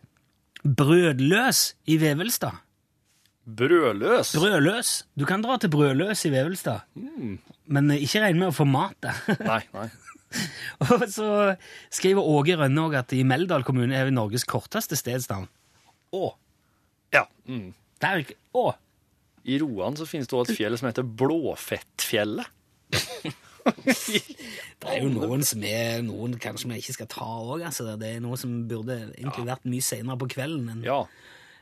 [0.63, 2.63] Brødløs i Vevelstad.
[3.43, 4.31] Brødløs!
[4.39, 5.05] Brødløs.
[5.19, 8.95] Du kan dra til Brødløs i Vevelstad, men eh, ikke regn med å få mat
[9.03, 9.19] der.
[9.43, 9.89] Nei, nei.
[10.87, 11.27] Og så
[11.93, 15.47] skriver Åge Rønne også at i Meldal kommune er vi Norges korteste stedsnavn.
[16.13, 16.33] Å.
[17.13, 17.25] Ja.
[17.49, 17.73] Mm.
[18.01, 18.73] Det er ikke- å.
[19.45, 22.47] I Roan så finnes det også et fjell som heter Blåfettfjellet.
[23.63, 27.61] Det er jo noen som er noen kanskje vi ikke skal ta òg.
[27.69, 27.85] Altså.
[27.99, 30.67] Det er noe som burde egentlig vært mye senere på kvelden.
[30.73, 31.05] enn Ja.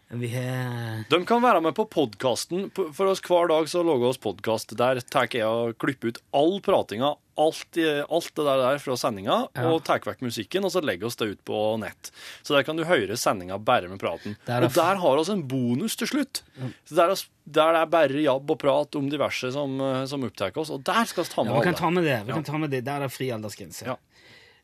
[0.10, 2.72] vi har De kan være med på podkasten.
[2.74, 4.76] For oss hver dag så lager oss podkast.
[4.76, 7.78] Der tar jeg og klipper ut all pratinga, alt,
[8.10, 9.66] alt det der, fra sendinga, Ja.
[9.72, 12.12] og tar vekk musikken, og så legger oss det ut på nett.
[12.44, 14.38] Så der kan du høre sendinga bare med praten.
[14.46, 16.44] Der er og der har vi en bonus til slutt.
[16.86, 20.24] Så der, er- der det er bare jabb og prat om diverse som, eh, som
[20.24, 21.82] opptar oss, og der skal vi ta med Ja, vi kan alle.
[21.82, 22.26] ta med det.
[22.28, 22.84] Vi kan ta med det.
[22.86, 23.86] Der er det fri aldersgrense.
[23.86, 23.96] Ja.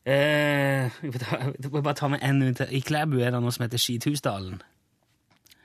[0.08, 2.60] Eh, vi får bare ta med en ut.
[2.70, 4.60] I Klæbu er det noe som heter Skithusdalen.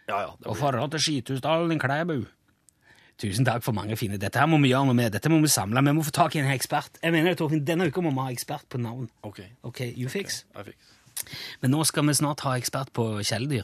[0.10, 2.26] Ja, ja, Og forholdet til Skithusdalen i Klæbu.
[3.22, 4.18] Tusen takk for mange fine.
[4.20, 5.12] Dette her må vi gjøre noe med.
[5.14, 5.84] Dette må vi samle.
[5.86, 6.98] Vi må få tak i en ekspert.
[7.04, 9.08] Jeg mener, Torfinn, Denne uka må vi ha ekspert på navn.
[9.24, 9.40] OK.
[9.70, 10.44] Ok, you fix.
[10.58, 10.92] I fix.
[11.62, 13.64] Men nå skal vi snart ha ekspert på kjæledyr.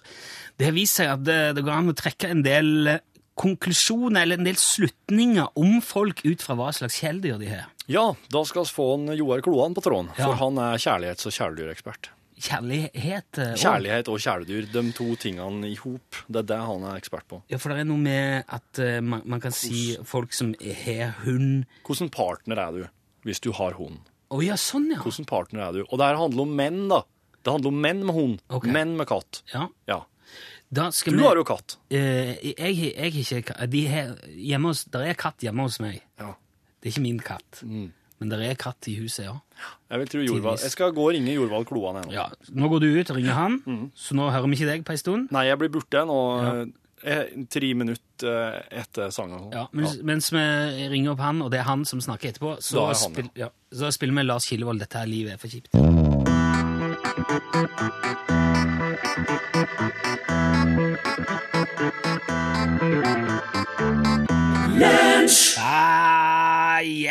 [0.57, 3.01] Det har vist seg at det, det går an å trekke en del eh,
[3.39, 7.65] konklusjoner eller en del slutninger om folk ut fra hva slags kjæledyr de har.
[7.89, 10.27] Ja, da skal vi få en Joar Kloan på tråden, Ja.
[10.29, 12.11] for han er kjærlighets- og kjæledyrekspert.
[12.39, 16.83] Kjærlighet eh, og- Kjærlighet og kjæledyr, de to tingene i hop, det er det han
[16.87, 17.41] er ekspert på.
[17.51, 21.15] Ja, for det er noe med at uh, man, man kan si folk som har
[21.25, 22.85] hund Hvordan partner er du
[23.27, 23.99] hvis du har hund?
[24.31, 25.01] Å ja, sånn, ja.
[25.03, 25.81] Hvordan partner er du?
[25.89, 27.01] Og det her handler om menn, da.
[27.43, 28.71] Det handler om menn med hund, Okay.
[28.71, 29.41] menn med katt.
[29.53, 29.67] ja.
[29.87, 30.03] Ja.
[30.71, 31.79] Du vi har jo katt.
[31.91, 33.71] Uh, jeg, jeg har ikke katt.
[33.71, 34.11] de her,
[34.61, 36.03] hos, Der er katt hjemme hos meg.
[36.19, 36.35] Ja.
[36.79, 37.63] Det er ikke min katt.
[37.65, 37.87] Mm.
[38.19, 39.35] Men det er katt i huset, ja.
[39.91, 40.59] Jeg vil tro Jorvald.
[40.63, 42.25] Jeg skal gå og ringe Jorvald Kloan ja.
[42.51, 43.91] Nå går du ut og ringer han, Mm.
[43.95, 45.31] så nå hører vi ikke deg på ei stund.
[45.31, 46.19] Nei, jeg blir borte nå.
[46.43, 47.23] Ja.
[47.49, 49.51] tre minutter eh, etter sangen.
[49.55, 50.43] Ja, mens, mens vi
[50.91, 53.47] ringer opp han, og det er han som snakker etterpå, så, han, spill, ja.
[53.71, 55.71] så spiller vi Lars Kilevold 'Dette er livet er for kjipt'.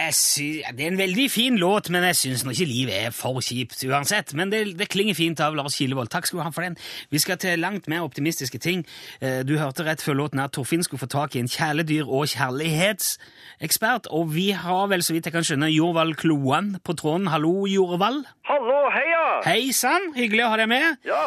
[0.09, 3.83] Det er en veldig fin låt, men jeg syns nå ikke livet er for kjipt
[3.85, 4.33] uansett.
[4.35, 6.09] Men det, det klinger fint av Lars Kilevold.
[6.09, 6.77] Takk skal du ha for den.
[7.13, 8.87] Vi skal til langt mer optimistiske ting.
[9.21, 12.25] Eh, Du hørte rett før låten at Torfinn skulle få tak i en kjæledyr- og
[12.33, 17.29] kjærlighetsekspert, og vi har vel, så vidt jeg kan skjønne, Jorvald Kloan på tråden.
[17.29, 18.25] Hallo, Jorvald.
[18.49, 19.25] Hallo, heia!
[19.45, 20.97] Hei sann, hyggelig å ha deg med.
[21.05, 21.21] Ja,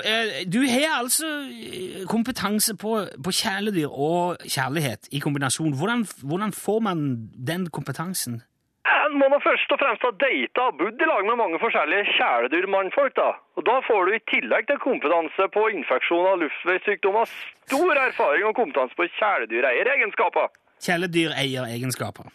[0.00, 2.94] eh, Du har altså eh, kompetanse på,
[3.24, 5.74] på kjæledyr og kjærlighet i kombinasjon.
[5.76, 7.04] Hvordan, hvordan får man
[7.36, 7.97] den kompetansen?
[7.98, 12.14] En må nå først og fremst ha data og bodd i lag med mange forskjellige
[12.16, 13.30] kjæledyrmannfolk, da.
[13.58, 18.56] Og da får du i tillegg til kompetanse på infeksjon av luftveissykdommer stor erfaring og
[18.60, 20.52] kompetanse på kjæledyreieregenskaper.
[20.86, 22.30] Kjæledyreieregenskaper.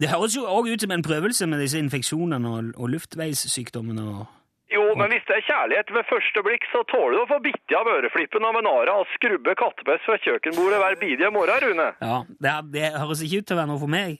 [0.00, 4.06] Det høres jo òg ut som en prøvelse med disse infeksjonene og, og luftveissykdommene.
[4.14, 4.43] og...
[4.74, 7.76] Jo, men hvis det er kjærlighet ved første blikk, så tåler du å få bitte
[7.78, 11.86] av øreflippen av en ara og skrubbe kattepess fra kjøkkenbordet hver bidige morgen, Rune.
[12.02, 14.16] Ja, det, er- det høres ikke ut til å være noe for meg.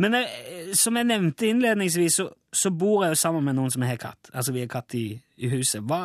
[0.00, 3.84] Men eh, som jeg nevnte innledningsvis, så, så bor jeg jo sammen med noen som
[3.84, 4.30] har katt.
[4.32, 5.06] Altså, vi har katt i,
[5.44, 5.84] i huset.
[5.84, 6.00] Hva,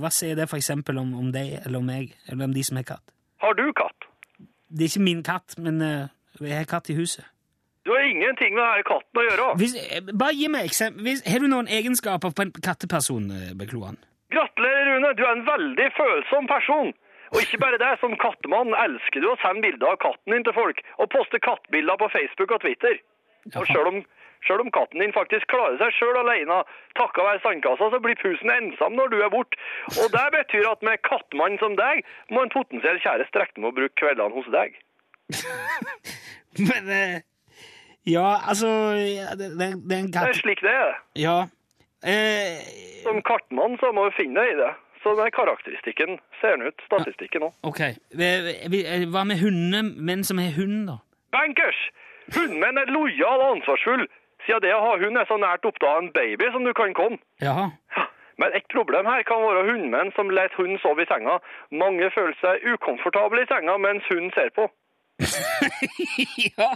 [0.00, 2.80] hva sier det for eksempel om, om deg eller om meg, eller om de som
[2.80, 3.12] har katt?
[3.44, 4.08] Har du katt?
[4.70, 6.08] Det er ikke min katt, men uh,
[6.40, 7.24] jeg har katt i huset.
[7.84, 9.50] Du har ingenting med denne katten å gjøre.
[9.60, 9.76] Hvis,
[10.12, 11.06] bare gi meg eksempel.
[11.06, 13.96] Hvis, har du noen egenskaper på en katteperson, eh, Bekloan?
[14.34, 15.14] Gratulerer, Rune.
[15.16, 16.92] Du er en veldig følsom person.
[17.30, 20.56] Og ikke bare det, som kattemann elsker du å sende bilder av katten din til
[20.56, 22.98] folk, og poste kattbilder på Facebook og Twitter.
[23.54, 24.00] Og sjøl om,
[24.64, 26.58] om katten din faktisk klarer seg sjøl alene,
[26.98, 29.58] takka være sandkassa, så blir pusen ensom når du er borte.
[29.94, 32.02] Og det betyr at med kattemann som deg,
[32.34, 34.74] må en potensiell kjæreste regne med å bruke kveldene hos deg.
[36.70, 37.20] Men eh,
[38.08, 40.94] Ja, altså det, det, det er en Det er slik det er.
[41.20, 41.38] Ja.
[42.04, 42.62] Eh,
[43.04, 44.70] Som kartmann så må du finne deg i det.
[45.02, 47.52] Så den karakteristikken ser den ut, statistikken òg.
[47.64, 47.80] ok.
[47.80, 50.98] Eh, Hva med hundene, menn som har hund, da?
[51.32, 51.78] Bankers!
[52.36, 54.04] Hundmenn er lojal og ansvarsfull,
[54.46, 56.92] siden det å ha hund er så nært opp da en baby som du kan
[56.94, 57.18] komme.
[57.42, 57.70] Jaha.
[58.40, 61.38] Men et problem her kan være hundmenn som lar hunden sove i senga.
[61.72, 64.68] Mange føler seg ukomfortable i senga mens hunden ser på.
[66.56, 66.70] ja,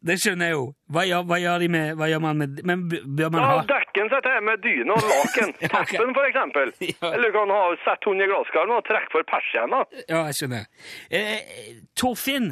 [0.00, 0.62] det skjønner jeg jo.
[0.94, 4.00] Hva gjør, hva gjør de med Hva gjør man med Men bør man ha dekker
[4.06, 5.52] en seg til med dyne og laken.
[5.74, 6.72] Teppen, for eksempel.
[6.90, 7.10] Ja.
[7.14, 9.82] Eller du kan ha sett hunden i glasskarmen og trekke for persienna.
[10.08, 10.64] Ja, jeg skjønner.
[11.12, 12.50] Eh, Torfinn,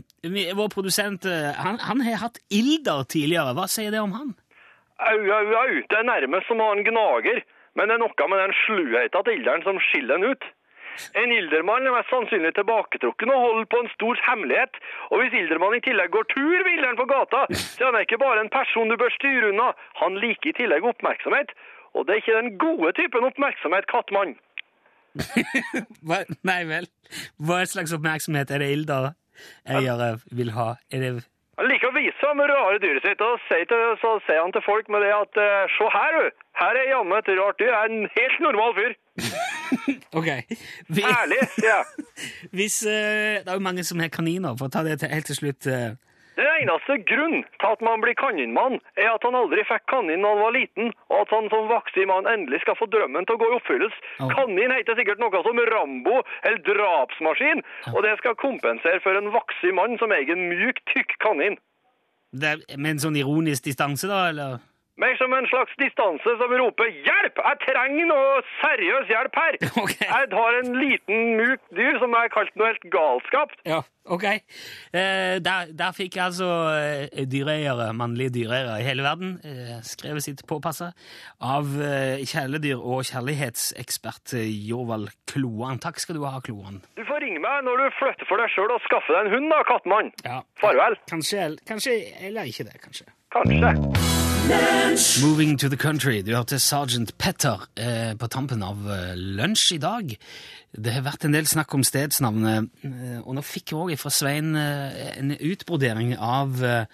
[0.61, 3.56] vår produsent, eh, han, han har hatt ilder tidligere.
[3.58, 4.34] Hva sier det om han?
[4.98, 5.74] Au, au, au.
[5.90, 7.42] Det er nærmest som å ha en gnager.
[7.78, 10.48] Men det er noe med den sluheten til ilderen som skiller den ut.
[11.18, 14.80] En ildermann er mest sannsynlig tilbaketrukken og holder på en stor hemmelighet.
[15.11, 18.20] Og hvis ildermannen i tillegg går tur ved ilderen på gata, så er han ikke
[18.24, 19.70] bare en person du bør styre unna.
[20.02, 21.54] Han liker i tillegg oppmerksomhet.
[21.94, 24.37] Og det er ikke den gode typen oppmerksomhet, kattmann.
[26.50, 26.90] Nei vel.
[27.42, 29.12] Hva slags oppmerksomhet er det ilder
[29.68, 30.72] jeg vil ha?
[30.90, 31.12] Er det
[31.98, 35.90] vise fram rare sitt, og så sier han til folk med det at eh, se
[35.94, 36.44] her, du.
[36.58, 37.70] Her er jammen et rart dyr.
[37.70, 38.98] Jeg er en helt normal fyr.
[40.18, 40.28] Ok.
[40.88, 42.04] Vi, Herlig, sier jeg.
[42.56, 45.28] hvis, uh, det er jo mange som har kaniner, for å ta det til, helt
[45.28, 45.68] til slutt.
[45.68, 45.96] Uh...
[46.38, 50.32] Den eneste grunnen til at man blir kaninmann, er at han aldri fikk kanin da
[50.32, 53.40] han var liten, og at han som voksen mann endelig skal få drømmen til å
[53.42, 54.02] gå i oppfyllelse.
[54.22, 54.30] Oh.
[54.37, 59.74] Kanin heter sikkert noe som Rambo eller drapsmaskin, og det skal kompensere for en voksen
[59.78, 61.58] mann som eier en myk, tykk kanin.
[62.32, 64.58] Med en sånn ironisk distanse, da, eller?
[64.98, 67.37] Mer som en slags distanse som roper 'hjelp!
[67.48, 70.08] Jeg trenger noe seriøs hjelp her!' Okay.
[70.11, 73.52] Jeg har en liten, Muk dyr som er kalt noe helt galskap.
[73.68, 73.78] Ja,
[74.11, 74.24] ok.
[74.26, 80.42] Eh, der, der fikk altså eh, dyreeiere, mannlige dyreeiere i hele verden, eh, skrevet sitt
[80.50, 80.90] påpassa
[81.38, 85.78] av eh, kjæledyr- og kjærlighetsekspert eh, Jorvald Kloan.
[85.78, 86.82] Takk skal du ha, Kloan.
[86.98, 89.52] Du får ringe meg når du flytter for deg sjøl og skaffer deg en hund,
[89.54, 90.11] da, kattmann.
[90.26, 90.40] Ja.
[90.58, 90.98] Farvel.
[91.06, 93.06] Kanskje, kanskje, eller ikke det, kanskje.
[93.30, 94.27] Kanskje.
[94.48, 96.22] Moving to the country.
[96.22, 100.14] Du hørte Sergeant Petter eh, på tampen av eh, lunsj i dag.
[100.72, 104.12] Det har vært en del snakk om stedsnavnet, eh, og nå fikk jeg òg fra
[104.14, 106.88] Svein eh, en utbrodering av, eh,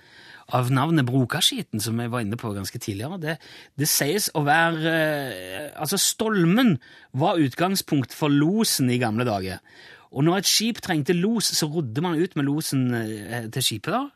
[0.58, 3.20] av navnet Brokaskiten, som jeg var inne på ganske tidligere.
[3.22, 3.36] Det,
[3.78, 6.76] det sies å være eh, Altså, Stolmen
[7.14, 9.62] var utgangspunkt for losen i gamle dager.
[10.10, 12.88] Og når et skip trengte los, så rodde man ut med losen
[13.54, 13.94] til skipet.
[13.94, 14.08] da.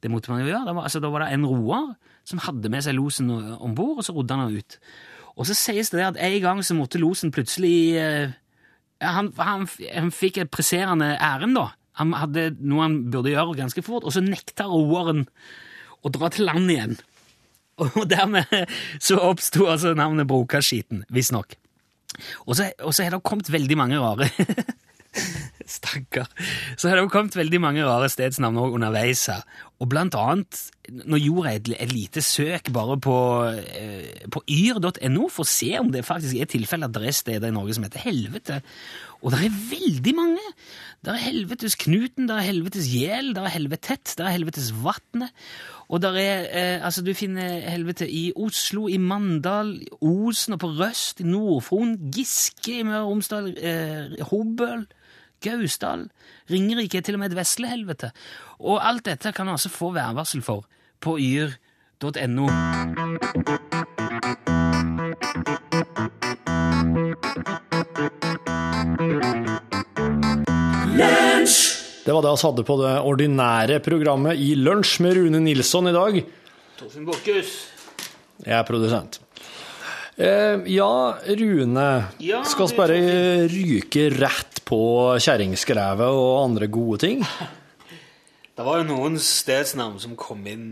[0.00, 0.66] Det måtte man jo gjøre.
[0.68, 1.92] Da var, altså, da var det en roer
[2.28, 4.78] som hadde med seg losen om bord, og så rodde han den ut.
[5.38, 8.34] Og så sies det at en gang så måtte losen plutselig eh,
[9.04, 11.70] han, han, han fikk et presserende ærend, da.
[11.98, 15.24] Han hadde noe han burde gjøre ganske fort, og så nekta roeren
[16.02, 16.98] å dra til land igjen.
[17.78, 18.50] Og dermed
[19.02, 21.54] så oppsto altså navnet Brokaskiten, visstnok.
[22.46, 24.26] Og og så har det kommet veldig mange rare
[25.78, 26.28] Stakkar.
[26.76, 29.44] Så har det jo kommet veldig mange rare stedsnavn òg underveis her.
[29.78, 30.58] Og blant annet,
[31.06, 33.16] nå gjorde jeg et, lite søk bare på,
[33.52, 37.52] eh, på yr.no for å se om det faktisk er tilfelle at det er steder
[37.52, 38.62] i Norge som heter Helvete.
[39.22, 40.52] Og det er veldig mange!
[41.04, 45.30] Det er Helvetes Knuten, det er Helvetes Gjel, det er Helvetett, det er Helvetes Vatnet.
[45.88, 50.60] Og der er, eh, altså Du finner helvete i Oslo, i Mandal, i Osen og
[50.60, 54.86] på Røst, i Nord-Fron, Giske i Møre og Romsdal, eh, Hobøl,
[55.44, 56.08] Gausdal.
[56.50, 58.12] Ringerike er til og med et veslehelvete.
[58.58, 60.66] Og alt dette kan du altså få værvarsel for
[61.00, 62.48] på yr.no.
[72.08, 75.92] Det var det vi hadde på det ordinære programmet i Lunsj med Rune Nilsson i
[75.92, 76.22] dag.
[76.78, 77.50] Torfinn Bokkhus.
[78.46, 79.18] Jeg er produsent.
[80.16, 81.88] Eh, ja, Rune.
[82.24, 82.96] Ja, skal vi bare
[83.52, 84.82] ryke rett på
[85.24, 87.24] kjerringskrevet og andre gode ting?
[88.58, 90.70] Det var jo noen stedsnavn som kom inn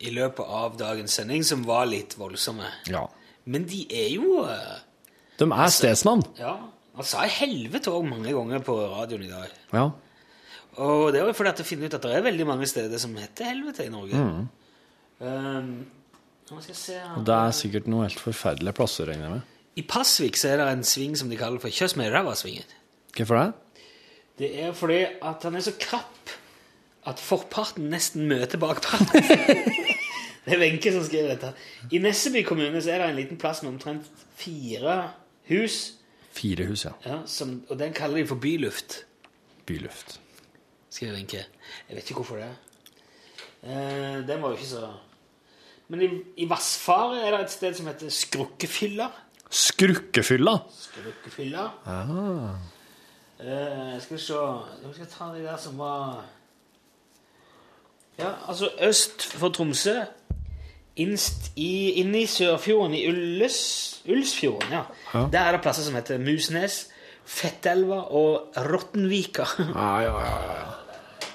[0.00, 2.68] i løpet av dagens sending som var litt voldsomme.
[2.88, 3.04] Ja.
[3.50, 4.78] Men de er jo eh,
[5.40, 6.24] De er stedsnavn.
[6.40, 6.54] Ja,
[6.96, 9.52] han sa helvete òg mange ganger på radioen i dag.
[9.74, 9.90] Ja.
[10.80, 13.00] Og det var jo fordi at jeg finner ut at det er veldig mange steder
[13.02, 14.20] som heter helvete i Norge.
[15.20, 15.70] Um,
[16.50, 17.22] nå skal jeg se her.
[17.26, 19.56] Det er sikkert noen helt forferdelige plasser, regner jeg med.
[19.80, 22.76] I Pasvik så er det en sving som de kaller for Kjøss med ræva-svingen.
[23.16, 23.52] Hvorfor det?
[24.40, 26.34] Det er fordi at han er så krapp
[27.10, 29.24] at forparten nesten møter bakparten.
[30.44, 31.52] det er Wenche som skriver dette.
[31.92, 34.08] I Nesseby kommune så er det en liten plass med omtrent
[34.40, 35.02] fire
[35.50, 35.80] hus,
[36.30, 36.92] Fire hus, ja.
[37.04, 39.00] ja, som, og den kaller de for byluft.
[39.66, 40.20] Byluft.
[40.90, 41.44] skriver Wenche.
[41.88, 42.50] Jeg vet ikke hvorfor det.
[43.62, 44.86] Eh, den var jo ikke så
[45.88, 46.08] Men i,
[46.44, 49.08] i Vassfaret er det et sted som heter Skrukkefylla.
[49.50, 50.54] Skrukkefylla.
[50.70, 51.64] Skrukkefylla.
[51.84, 52.54] Ah.
[53.40, 54.36] Eh, skal vi se
[54.82, 56.24] Nå skal ta de der som var
[58.18, 59.94] Ja, altså øst for Tromsø.
[61.00, 64.82] Innst i, inne i Sørfjorden, i Ulles, Ulsfjorden, ja.
[65.14, 65.22] Ja.
[65.32, 66.90] Der er det plasser som heter Musnes,
[67.24, 69.46] Fettelva og Rottenvika.
[69.70, 71.30] Ja, ja, ja, ja.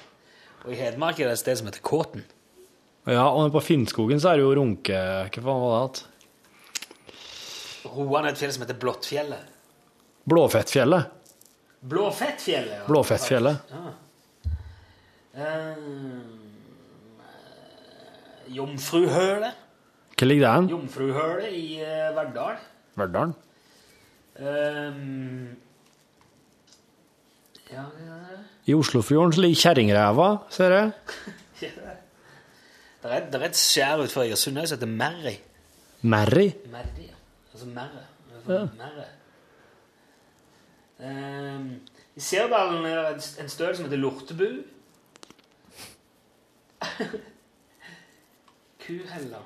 [0.62, 2.22] og i Hedmark er det et sted som heter Kåten.
[3.08, 5.02] Ja, og på Finnskogen så er det jo Runke...
[5.26, 6.14] Hva faen var det igjen?
[7.96, 9.52] Roan er et fjell som heter Blåttfjellet.
[10.30, 11.15] Blåfettfjellet.
[11.80, 12.86] Blåfettfjellet, ja.
[12.86, 13.56] Blåfettfjellet.
[15.36, 15.76] Eh,
[18.56, 19.62] Jomfruhølet.
[20.16, 20.68] Hva ligger det hen?
[20.72, 22.56] Jomfruhølet i uh, Verdal.
[22.96, 23.34] Verdalen.
[24.36, 25.52] Uh,
[27.72, 28.20] ja, ja.
[28.66, 30.92] I Oslofjorden ligger Kjerringræva, ser jeg.
[33.06, 35.36] Det er, det er et skjær utenfor Egersund som heter Merri.
[36.10, 36.48] Merri.
[36.72, 37.18] Merri, ja.
[37.52, 38.02] Altså Merre.
[38.48, 39.04] Merre.
[41.00, 41.66] Ehm,
[42.16, 44.48] I Sirdalen er det en- støl som heter Lortebu.
[48.86, 49.44] Kuheller.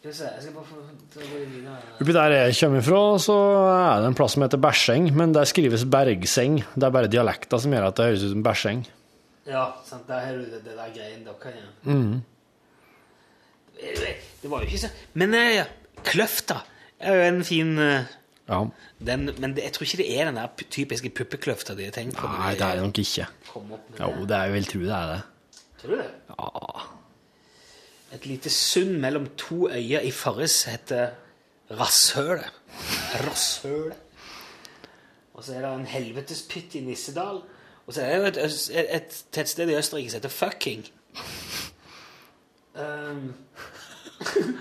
[0.00, 0.76] Skal vi se, jeg skal bare få
[1.12, 1.74] ta videre.
[2.00, 3.36] Oppi der jeg kommer fra, så
[3.68, 6.62] er det en plass som heter Bæsjeng, men der skrives Bergseng.
[6.74, 8.80] Det er bare dialekta som gjør at det høres ut som Bæsjeng.
[9.50, 11.68] Ja, sant, der har du det, det der greien dere ja.
[11.84, 12.22] Mhm.
[14.42, 15.64] Det var jo ikke så Men eh,
[16.04, 16.58] Kløfta
[17.00, 18.04] er jo en fin eh,
[18.50, 18.64] Ja.
[19.06, 22.26] den, Men jeg tror ikke det er den der typiske puppekløfta de har tenkt på.
[22.26, 23.26] Nei, det er det nok ikke.
[23.54, 24.36] Jo, det.
[24.36, 25.20] er jo vel tro det er det.
[25.80, 26.08] Tror du det?
[26.34, 26.86] Ja.
[28.18, 31.14] Et lite sund mellom to øyer i Farris heter
[31.70, 32.50] Rasshølet.
[33.22, 33.96] Rasshølet.
[35.34, 37.40] Og så er det en helvetespytt i Nissedal.
[37.86, 40.84] Og så er det jo et, et, et tettsted i Østerrike som heter Fucking.
[42.74, 43.34] Um,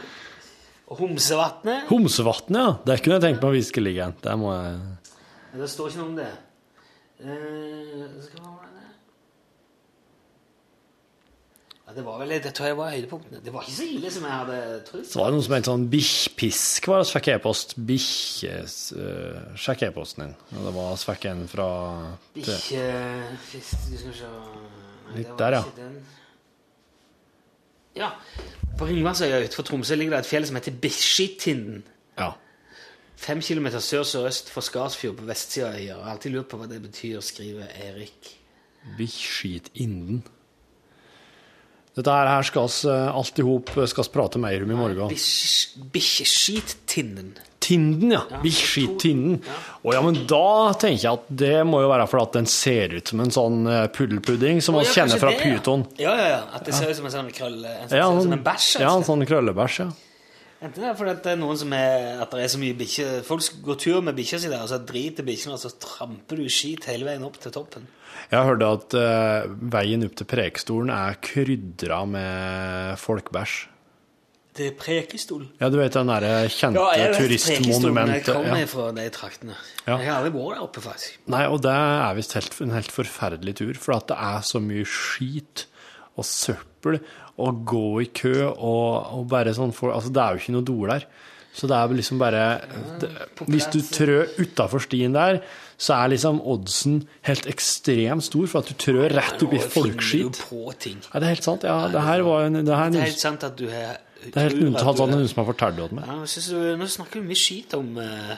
[0.90, 2.72] Homsevatnet Homsevatnet, ja.
[2.88, 4.16] Der kunne jeg tenkt meg å vise ligger.
[4.24, 4.80] Der må jeg
[5.54, 6.32] det står ikke noe om det.
[7.20, 8.86] Uh, skal det?
[11.88, 13.42] Ja, det var vel det tror jeg var høydepunktene.
[13.42, 15.08] Det var ikke så ille som jeg hadde trodd.
[15.10, 17.74] Så var det noe som het sånn bikkjpisk, var det fikk e-post.
[17.90, 18.78] Bikkjes...
[18.94, 20.38] Uh, sjekk e-posten din.
[20.54, 21.70] Og det var svekken fra
[22.38, 22.62] Ikke
[23.50, 25.66] du skal se Nei, Litt det var der, ja.
[25.80, 26.02] den.
[28.00, 28.14] Ja.
[28.80, 31.82] På Ringvassøya utenfor Tromsø ligger det et fjell som heter Bikkjetinden.
[32.20, 32.32] Ja.
[33.20, 35.98] Fem kilometer sør sørøst for Skarsfjord på vestsida av øya.
[36.14, 38.30] Alltid lurt på hva det betyr, skriver Erik.
[38.98, 40.22] Bikkjetinden.
[42.00, 45.12] Dette her, skal vi alt i hop skal prate mer om i morgen.
[45.12, 47.34] Bikkj- Bikkjeskittinden.
[47.70, 48.24] Tinden, ja.
[48.42, 49.40] Vichy-tinden.
[49.86, 52.98] Å ja, men da tenker jeg at det må jo være fordi at den ser
[52.98, 55.56] ut som en sånn eh, puddelpudding som man Ja, kjenner fra det, ja.
[55.62, 55.86] Pyton.
[56.02, 56.42] Ja, ja, ja.
[56.58, 57.76] At det ser ut som en sånn krølle.
[57.86, 58.70] En, Ja, som sånn- en bæsj.
[58.82, 59.90] Ja, en sånn krøllebæsj, ja.
[60.60, 63.22] Enten det er fordi det er noen som er At det er så mye bikkjer
[63.24, 66.50] Folk går tur med bikkja si der, og så driter bikkjene, og så tramper du
[66.52, 67.86] skit hele veien opp til toppen.
[68.30, 73.56] Jeg har hørt at uh, veien opp til Prekestolen er krydra med folkbæsj.
[74.60, 75.46] Det er Prekestol.
[75.62, 78.26] Ja, du vet den derre kjente Ja, turistmonumentet.
[78.28, 78.66] Jeg kommer Ja.
[78.68, 79.56] fra de traktene.
[79.88, 79.96] Ja.
[79.98, 81.18] Jeg har aldri vært der oppe, faktisk.
[81.32, 84.60] Nei, og det er visst helt, en helt forferdelig tur, for at det er så
[84.60, 85.66] mye skit
[86.20, 87.00] og søppel
[87.40, 90.68] og gå i kø og, og bare sånn for, Altså, det er jo ikke noe
[90.68, 91.06] doer der.
[91.56, 92.42] Så det er liksom bare
[93.02, 93.10] det,
[93.50, 95.40] Hvis du trør utafor stien der,
[95.80, 99.64] så er liksom oddsen helt ekstremt stor for at du trør rett opp i Nå
[99.72, 100.44] finner du folkskit.
[100.52, 101.00] på ting.
[101.14, 101.64] Ja, det er helt sant.
[101.64, 103.98] Ja, det her var en, det her, Det er helt sant at du har
[104.34, 106.06] er helt unntatt sånn hun som har fortalt det til meg.
[106.12, 108.36] Ja, jeg synes du, Nå snakker vi mye skit om uh,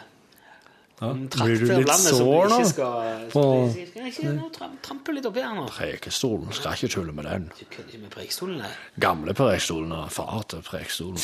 [1.01, 1.07] Ja.
[1.09, 2.57] om Blir du trakter av litt landet som sår vi nå?
[2.61, 2.91] ikke skal,
[3.33, 5.63] På- skal, skal jeg ikke nå tram, trampe litt oppi her nå?
[5.73, 7.47] Prekestolen, skal ikke tulle med den.
[7.57, 8.71] Du kødder ikke med prekestolen, nei?
[9.01, 11.17] Gamle Prekestolen og far til Prekestolen.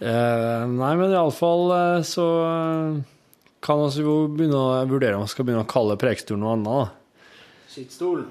[0.00, 3.02] eh, nei, men iallfall eh, så eh,
[3.64, 6.72] kan vi jo begynne å vurdere om vi skal begynne å kalle Prekestolen noe annet.
[6.72, 7.28] da.
[7.74, 8.26] Skittstolen.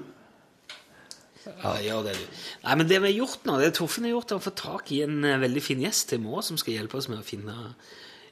[1.44, 2.40] Ja, gjør det, du.
[2.64, 4.92] Nei, men det vi har gjort nå, det Torfinn har gjort, er å få tak
[4.94, 7.54] i en eh, veldig fin gjest til morgen som skal hjelpe oss med å finne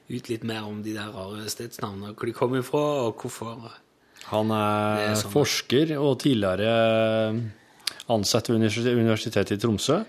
[0.09, 3.77] ut litt mer om de der rare stedsnavnene, hvor de kommer fra, og hvorfor.
[4.31, 5.33] Han er, er sånn.
[5.33, 6.73] forsker og tidligere
[8.13, 10.01] ansatt ved Universitetet i Tromsø.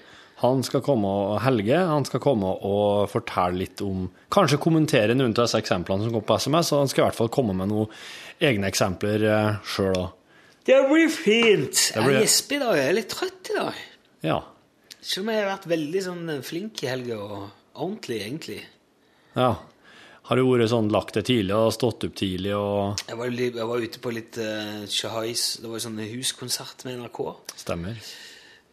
[0.43, 5.31] Han skal komme og Helge han skal komme og fortelle litt om Kanskje kommentere noen
[5.31, 7.71] av disse eksemplene som kom på SMS, og han skal i hvert fall komme med
[7.71, 7.93] noen
[8.43, 9.29] egne eksempler
[9.63, 10.13] sjøl òg.
[10.65, 11.81] Det blir fint!
[11.95, 12.77] blir- Jeg gjesper i dag.
[12.79, 13.75] Jeg er litt trøtt i dag.
[14.25, 14.39] Ja.
[15.05, 18.63] Selv om jeg har vært veldig sånn flink i helga og ordentlig, egentlig.
[19.37, 19.55] ja.
[20.25, 23.67] Har du vært sånn lagt deg tidlig og stått opp tidlig og Jeg var, jeg
[23.69, 25.59] var ute på litt uh, shahais.
[25.61, 27.19] Det var sånn huskonsert med NRK.
[27.61, 27.99] Stemmer.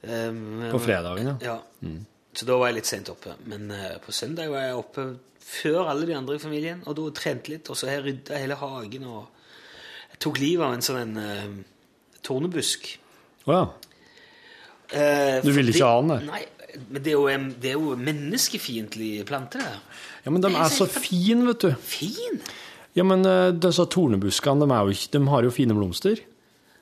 [0.08, 1.58] Um, På fredagen, ja.
[1.84, 1.90] Ja.
[2.32, 3.36] Så da var jeg litt sent oppe.
[3.52, 5.06] Men uh, på søndag var jeg oppe
[5.44, 8.40] før alle de andre i familien, og da trente litt, og så har jeg rydda
[8.40, 9.28] hele hagen, og
[10.14, 11.46] jeg tok livet av en sånn en eh,
[12.24, 12.98] tornebusk.
[13.48, 13.64] Å ja.
[14.92, 16.26] Eh, Du ville ikke ha den?
[16.28, 16.44] Nei,
[16.90, 19.80] men det er jo, en- det er jo menneskefiendtlige planter, det.
[20.26, 21.72] Ja, men de er så fine, vet du.
[21.76, 22.42] Fin!
[22.94, 26.16] Ja, men eh, disse tornebuskene, de, er jo ikke, de har jo fine blomster.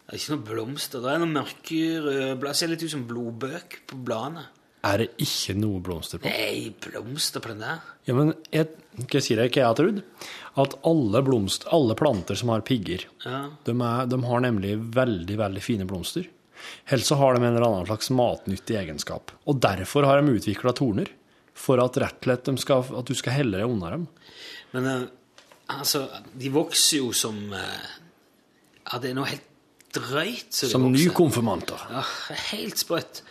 [0.09, 1.01] Det er ikke noen blomster.
[1.05, 2.55] Det er noen mørke røde blad.
[2.57, 4.47] Ser litt ut som blodbøk på bladene.
[4.89, 6.25] Er det ikke noe blomster på?
[6.31, 7.81] Nei, blomster på den der.
[8.07, 8.69] Ja, men jeg,
[9.03, 10.01] skal jeg si deg hva jeg har trodd?
[10.57, 13.49] At alle, blomst, alle planter som har pigger, Ja.
[13.65, 16.25] de, er, de har nemlig veldig, veldig fine blomster.
[16.89, 19.31] Helst så har de en eller annen slags matnyttig egenskap.
[19.47, 21.07] Og derfor har de utvikla torner.
[21.59, 24.07] For at rett og slett skal, at du skal helle deg unna dem.
[24.71, 25.01] Men eh,
[25.75, 27.87] altså, de vokser jo som eh,
[28.89, 29.45] Ja, det er noe helt
[29.93, 31.81] drøyt Som nykonfirmanter.
[31.91, 32.03] Ja,
[32.53, 33.23] helt sprøtt.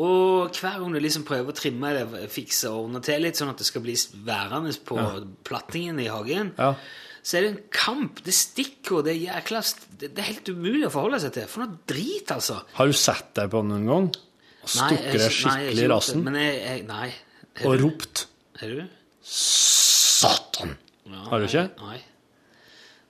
[0.00, 3.50] Og hver gang du liksom prøver å trimme det, fikse og ordne til litt, sånn
[3.52, 3.92] at det skal bli
[4.24, 4.96] værende på
[5.44, 6.74] plattingen i hagen, Ja.
[7.22, 8.22] så er det en kamp.
[8.24, 9.60] Det stikker, det er jækla
[9.98, 11.46] Det det er helt umulig å forholde seg til.
[11.46, 12.62] For noe drit, altså.
[12.74, 14.08] Har du sett deg på den noen gang?
[14.62, 15.90] Og stukket deg skikkelig i rasen?
[15.90, 17.12] rassen Men jeg, jeg Nei.
[17.60, 17.84] Er og du?
[17.84, 18.26] ropt
[18.62, 18.88] Er du?
[19.22, 20.76] 'Satan'?
[21.06, 21.70] Ja, Har du ikke?
[21.82, 21.98] Nei.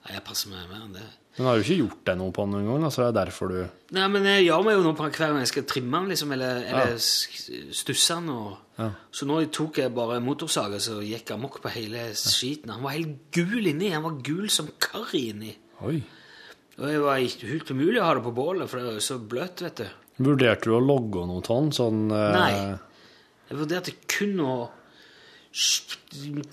[0.03, 0.13] nei.
[0.13, 1.05] Jeg passer meg mer enn det.
[1.37, 2.83] Men har du ikke gjort deg noe på den noen gang?
[2.85, 3.59] Altså, Så det er derfor du
[3.97, 6.31] Nei, men jeg gjør meg jo noe på hver gang jeg skal trimme den, liksom,
[6.35, 8.29] eller, eller sk- stusse den.
[8.33, 8.51] Og...
[8.77, 8.87] Ja.
[9.13, 12.73] Så nå tok jeg bare motorsaga, så gikk amok på hele skiten.
[12.73, 13.89] Han var helt gul inni.
[13.93, 15.51] Han var gul som karri inni.
[15.85, 15.99] Oi.
[16.79, 19.61] Og det var helt umulig å ha det på bålet, for det var så bløtt,
[19.61, 19.99] vet du.
[20.25, 21.69] Vurderte du å logge noe sånn?
[21.73, 22.77] sånn eh, Nei.
[23.49, 24.53] Jeg vurderte kun å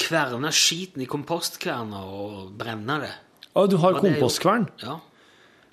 [0.00, 3.12] kverne skiten i kompostkverner og brenne det.
[3.54, 4.68] Å, du har er kompostkvern?
[4.82, 4.98] Ja.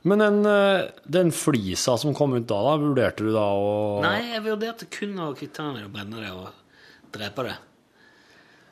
[0.07, 4.32] Men den, eh, den flisa som kom ut da, da, vurderte du da å Nei,
[4.34, 7.55] jeg vurderte kun å kvitte det og brenne det og drepe det.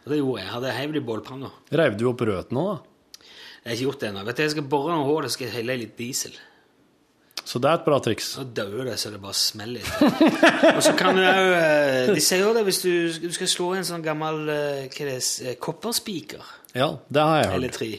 [0.06, 0.52] Og det gjorde jeg.
[0.54, 1.52] Hadde hevet det i bålpanna.
[1.82, 3.22] Reiv du opp røttene òg, da?
[3.66, 4.26] Jeg har ikke gjort det ennå.
[4.28, 6.36] Vet du, Jeg skal bore noen hull og skal helle i litt diesel.
[7.46, 8.28] Så det er et bra triks.
[8.38, 9.86] Så dauer det så det bare smeller
[10.72, 13.82] og så kan du òg De sier jo det hvis du, du skal slå i
[13.84, 16.42] en sånn gammel eh, hva er det, eh, kopperspiker
[16.74, 17.58] Ja, det har jeg hørt.
[17.60, 17.90] eller tre.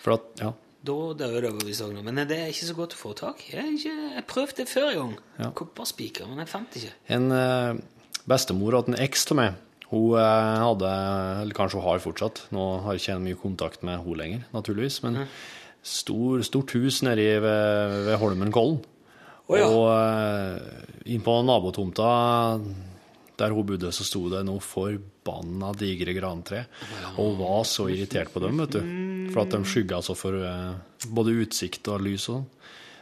[0.00, 0.52] For at, ja.
[0.80, 2.02] Da dør det.
[2.06, 3.50] Men det er ikke så godt å få tak i.
[3.52, 5.16] Jeg, jeg prøvde det før en gang.
[5.36, 5.50] Ja.
[5.56, 6.94] Kopperspiker, men jeg fant det ikke.
[7.16, 7.80] En eh,
[8.30, 9.58] bestemor og en eks til meg,
[9.90, 10.92] hun eh, hadde,
[11.42, 15.02] eller kanskje hun har fortsatt, nå har jeg ikke mye kontakt med hun lenger, naturligvis,
[15.04, 15.20] men
[15.84, 18.80] stor, stort hus nede ved, ved Holmenkollen.
[19.50, 19.66] Oh, ja.
[19.66, 22.10] Og eh, inn på nabotomta
[23.40, 24.62] der hun bodde, så sto det noe
[25.20, 26.64] forbanna digre grantre.
[27.16, 28.80] Og hun var så irritert på dem, vet du.
[29.32, 30.74] For at de skygga så for eh,
[31.08, 32.48] både utsikt og lys og sånn.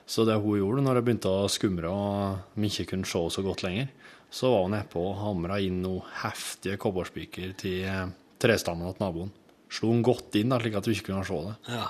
[0.09, 3.43] Så det hun gjorde når det begynte å skumre og vi ikke kunne se så
[3.45, 3.91] godt lenger,
[4.31, 8.07] så var hun nedpå og hamra inn noen heftige kobberspiker til eh,
[8.41, 9.33] trestammen til naboen.
[9.69, 11.57] Slo den godt inn, da, slik at du ikke kunne se det.
[11.75, 11.87] Ja.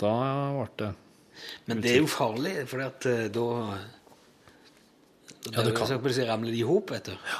[0.00, 0.12] Da
[0.56, 0.92] ble det
[1.68, 3.48] Men det er jo farlig, for at eh, da
[5.52, 5.86] Ja, det kan.
[5.86, 7.34] Så ramler de i hop, vet du.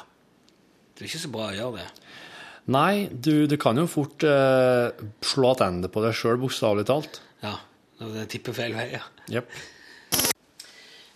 [0.94, 1.86] Det er ikke så bra å gjøre det.
[2.74, 7.20] Nei, du, det kan jo fort eh, slå tilbake på deg sjøl, bokstavelig talt.
[7.44, 7.58] Ja,
[8.00, 8.86] når det tipper feil vei.
[8.94, 9.02] Ja.
[9.34, 9.56] Yep.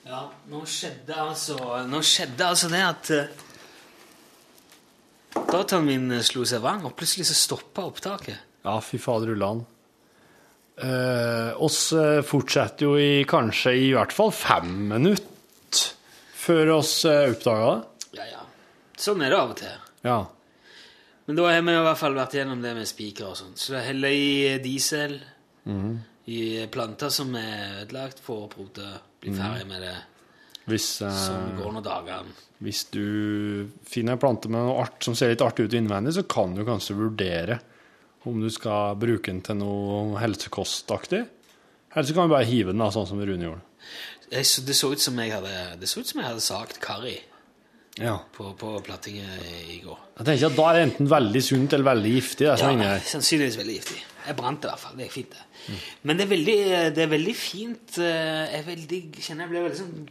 [0.09, 3.43] Ja, nå skjedde altså Nå skjedde altså det at uh,
[5.53, 8.47] Dataen min eh, slo seg vrang, og plutselig så stoppa opptaket.
[8.65, 9.63] Ja, fy fader ullan.
[10.79, 15.87] Eh, oss eh, fortsetter jo i kanskje i hvert fall fem minutter
[16.39, 17.98] før oss eh, oppdaga det.
[18.99, 19.87] Sånn er det av og til.
[20.03, 20.19] Ja.
[21.29, 23.57] Men da har vi i hvert fall vært gjennom det med spiker og sånn.
[23.61, 25.19] Så det heller i diesel,
[26.29, 26.41] i
[26.73, 29.97] planter som er ødelagt, for å prøve blir bli ferdig med det
[30.69, 32.25] Hvis, eh, som går noen dager.
[32.65, 36.27] hvis du finner en plante med noe art som ser litt artig ut innvendig, så
[36.29, 37.61] kan du kanskje vurdere
[38.25, 41.27] om du skal bruke den til noe helsekostaktig.
[41.95, 43.65] Eller så kan du bare hive den, da, sånn som Rune gjorde.
[44.31, 46.81] Jeg, så det så ut som jeg hadde, det så ut som jeg hadde sagt
[46.81, 47.19] karri
[47.99, 48.17] Ja.
[48.35, 49.99] på, på plattinget i går.
[50.21, 52.47] Jeg tenker at Da er det enten veldig sunt eller veldig giftig.
[52.47, 53.07] det inni Ja, jeg...
[53.13, 53.99] sannsynligvis veldig giftig.
[54.29, 54.97] Jeg brant det i hvert fall.
[54.99, 55.77] Det er fint, det.
[56.03, 56.57] Men det er veldig,
[56.97, 60.09] det er veldig fint eh, Jeg veldig, kjenner jeg blir veldig sånn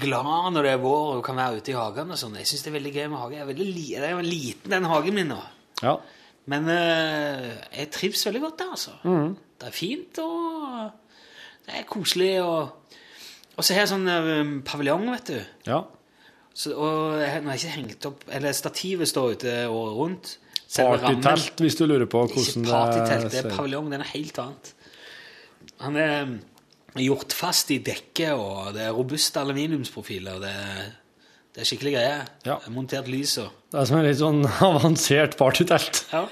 [0.00, 2.36] glad når det er vår og kan være ute i hagen og sånn.
[2.38, 3.36] Jeg syns det er veldig gøy med hage.
[3.38, 5.38] Jeg er veldig li, det er jo liten, den hagen min nå.
[5.82, 5.94] Ja.
[6.50, 8.94] Men uh, jeg trives veldig godt der, altså.
[9.60, 10.90] Det er fint, og
[11.66, 12.30] det er koselig.
[12.42, 12.94] Og,
[13.56, 15.40] og så har jeg sånn uh, paviljong, vet du.
[15.70, 15.82] ja.
[16.60, 20.32] Så, og jeg, nå har jeg ikke hengt opp Eller stativet står ute året rundt.
[20.70, 22.60] Partytelt, hvis du lurer på hvordan det er.
[22.60, 23.88] Ikke partytelt, det er paviljong.
[23.90, 24.72] Den er helt annet.
[25.80, 26.34] Han er mm,
[27.06, 30.36] gjort fast i dekket, og det er robuste aluminiumsprofiler.
[30.44, 30.92] Det, er-
[31.56, 32.20] det er skikkelig greie.
[32.46, 32.58] Ja.
[32.60, 36.04] Er Montert lys og Det er som en litt sånn avansert partytelt.
[36.12, 36.22] Ja.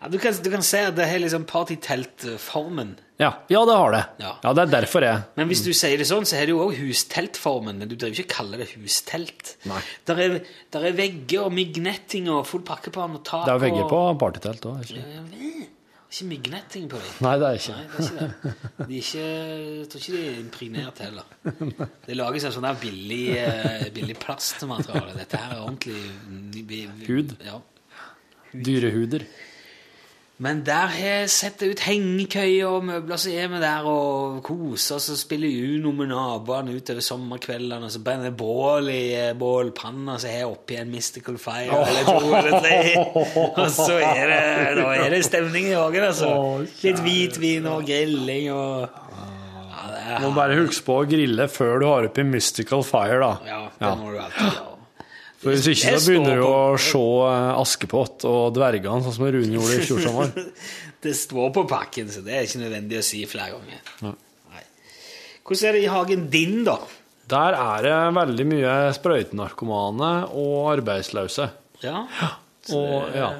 [0.00, 2.96] ja du, kan, du kan se at det har liksom partyteltformen.
[3.22, 3.30] Ja.
[3.52, 4.02] ja, det har det.
[4.24, 4.32] Ja.
[4.42, 6.62] Ja, det er derfor jeg Men hvis du sier det sånn, så har det jo
[6.66, 7.78] òg husteltformen.
[7.78, 9.54] Men du driver ikke og kaller det hustelt.
[9.70, 9.80] Nei.
[10.10, 10.38] Der er,
[10.74, 13.20] der er vegger og myggnetting og full pakke på den.
[13.20, 14.92] Og tak Det er vegger og- på partytelt òg.
[16.12, 17.12] Ikke myggnetting på dem.
[17.24, 17.74] Nei, det er ikke.
[17.78, 18.52] Nei, det er ikke det.
[18.76, 19.22] De er ikke,
[19.78, 21.86] jeg tror ikke de er impregnert heller.
[22.04, 25.14] Det lages en sånn der billig, eh, billig plastmateriale.
[25.16, 27.32] Dette her er ordentlig Hud.
[27.46, 27.56] Ja.
[28.52, 29.24] Dyrehuder.
[30.42, 34.96] Men der har jeg sett ut hengekøyer og møbler, så er vi der og koser
[34.96, 40.16] oss og spiller Uno med naboene utover sommerkveldene, og så brenner bål i eh, bålpanna,
[40.18, 42.80] så har jeg oppi en Mystical Fire eller to eller tre.
[43.52, 44.40] Og så er det,
[44.80, 46.32] da er det stemning i hagen, altså.
[46.82, 51.88] Litt hvitvin og grilling og ja, er, Må bare huske på å grille før du
[51.92, 53.32] har oppi Mystical Fire, da.
[53.46, 54.71] ja, det må du alltid gjøre.
[55.42, 59.56] For Hvis ikke så begynner du å se eh, Askepott og dvergene, sånn som Rune
[59.56, 60.34] gjorde i fjor sommer.
[61.02, 63.80] Det står på pakken, så det er ikke nødvendig å si flere ganger.
[64.06, 64.60] Nei.
[65.42, 66.76] Hvordan er det i hagen din, da?
[67.32, 71.48] Der er det veldig mye sprøytenarkomane og arbeidsløse.
[71.82, 72.04] Ja.
[72.70, 73.32] Og, ja.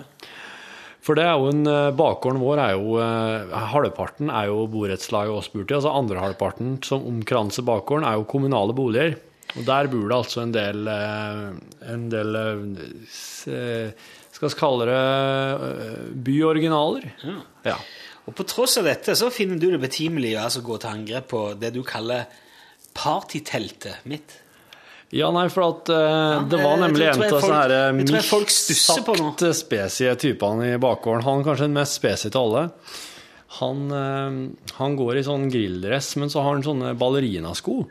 [1.07, 5.35] For det er jo en eh, Bakgården vår er jo eh, Halvparten er jo borettslaget
[5.35, 5.79] og spurt i.
[5.79, 9.21] Altså andre halvparten som omkranser bakgården, er jo kommunale boliger.
[9.59, 11.49] Og der bor det altså en del eh,
[11.93, 12.85] En del eh,
[13.53, 17.11] eh, Skal vi kalle det byoriginaler.
[17.23, 17.37] Ja.
[17.73, 17.77] Ja.
[18.27, 21.29] Og på tross av dette så finner du det betimelig å altså gå til angrep
[21.33, 22.31] på det du kaller
[22.97, 24.39] partyteltet mitt.
[25.13, 30.79] Ja, nei, for at eh, det var nemlig en av sånne mildt spesie typene i
[30.81, 31.25] bakgården.
[31.27, 32.63] Han kanskje den mest spesie til alle.
[33.59, 37.83] Han, uh, han går i sånn grilldress, men så har han sånne ballerinasko.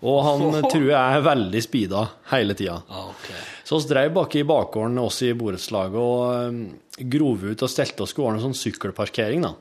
[0.00, 2.78] Og han tror jeg er veldig speeda hele tida.
[2.88, 3.40] Okay.
[3.68, 6.60] Så vi drev bak i bakgården, oss i borettslaget, og um,
[7.12, 9.52] grov ut og stelte oss skulle en sånn sykkelparkering, da.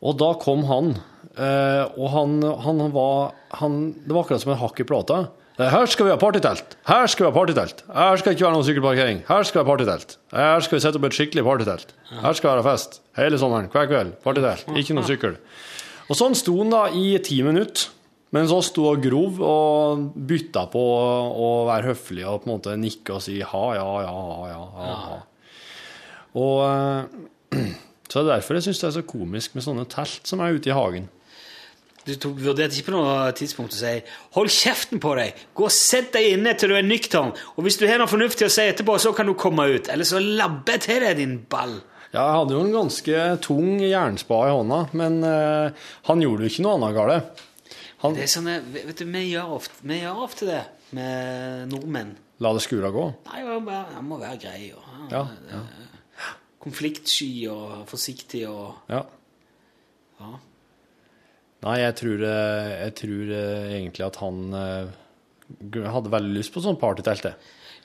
[0.00, 0.94] Og da kom han,
[1.36, 5.18] eh, og han, han var han, Det var akkurat som en hakk i plata.
[5.60, 6.76] Eh, Her skal vi ha partytelt!
[6.88, 7.82] Her skal vi ha partytelt!
[7.92, 9.20] Her skal ikke være noen sykkelparkering!
[9.28, 10.16] Her skal vi ha partytelt!
[10.32, 11.92] Her skal vi sette opp et skikkelig partytelt!
[12.14, 13.00] Her skal det være fest!
[13.20, 14.14] Hele sommeren, hver kveld.
[14.24, 14.72] Partytelt.
[14.80, 15.36] Ikke noe sykkel.
[16.08, 17.92] Og sånn sto han da i ti minutter.
[18.30, 22.76] Men så sto og grov og bytta på å være høflig og på en måte
[22.78, 24.18] nikke og si ha, ja, ja,
[24.52, 25.18] ja, ja, ja.
[26.38, 27.72] Og eh,
[28.10, 30.54] så er det derfor jeg syns det er så komisk med sånne telt som er
[30.54, 31.10] ute i hagen.
[32.06, 33.92] Du tok, vurderte ikke på noe tidspunkt å si
[34.34, 37.76] 'hold kjeften på deg', 'gå og sett deg inne til du er nøktern', og hvis
[37.76, 40.78] du har noe fornuftig å si etterpå, så kan du komme ut, eller så labber
[40.78, 41.82] jeg til deg, din ball.
[42.10, 45.70] Ja, jeg hadde jo en ganske tung jernspa i hånda, men eh,
[46.08, 47.44] han gjorde jo ikke noe annet galt.
[48.00, 50.60] Han Det er sånne, vet du, Vi gjør ofte, vi gjør ofte det
[50.96, 52.14] med nordmenn.
[52.40, 53.06] la det skura gå.
[53.26, 54.72] Nei, han må være- grei.
[54.72, 55.60] Og, Ja, ja,
[56.60, 59.04] Konfliktsky og forsiktig og ja.
[60.20, 60.32] ja.
[61.64, 66.60] Nei, jeg tror, eh, jeg tror eh, egentlig at han eh, hadde veldig lyst på
[66.64, 67.34] sånn partytelt, det.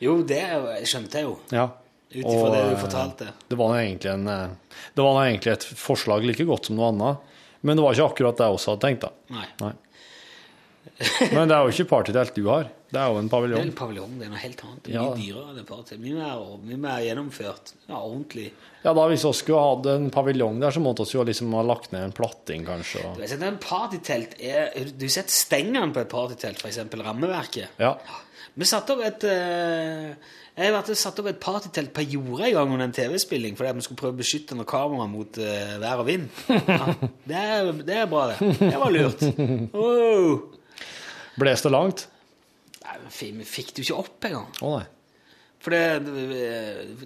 [0.04, 0.42] Jo, det
[0.88, 1.38] skjønte jeg jo.
[1.56, 1.70] Ja.
[2.16, 3.30] Ut ifra det du fortalte.
[3.50, 3.98] Det var en,
[4.28, 7.18] det var egentlig et forslag like godt som noe annet.
[7.66, 9.12] Men det var ikke akkurat det jeg også hadde tenkt, da.
[9.34, 9.48] Nei.
[9.64, 9.72] Nei.
[11.36, 12.70] Men det er jo ikke partytelt du har.
[12.96, 14.12] Det er jo en Det er en paviljong.
[14.20, 14.84] Det er noe helt annet.
[14.86, 15.02] Det Ja.
[15.04, 16.02] Mye dyrere enn et partytelt.
[16.06, 16.30] Mye
[16.70, 17.74] mye mer gjennomført.
[17.90, 18.46] Ja, ordentlig.
[18.86, 21.66] Ja, da hvis vi skulle hatt en paviljong der, så måtte vi jo liksom ha
[21.66, 23.02] lagt ned en platting, kanskje.
[23.04, 23.20] Du Og...
[23.26, 26.80] har sett en partytelt er, Du har sett stengene på et partytelt, f.eks.
[27.04, 27.76] rammeverket.
[27.82, 27.98] Ja.
[28.56, 30.14] Vi satte opp et eh,
[30.56, 33.74] Jeg har vært satt opp et partytelt på jordet en gang under en TV-spilling fordi
[33.76, 36.30] vi skulle prøve å beskytte noen kameraer mot eh, vær og vind.
[36.70, 36.94] Ja,
[37.28, 38.54] det, er, det er bra, det.
[38.62, 39.26] Det var lurt.
[39.76, 40.56] Oh.
[41.40, 42.06] Bles det langt?
[42.86, 42.98] Nei,
[43.48, 44.52] fikk det jo ikke opp engang.
[44.62, 44.86] Å nei.
[45.66, 45.82] For det,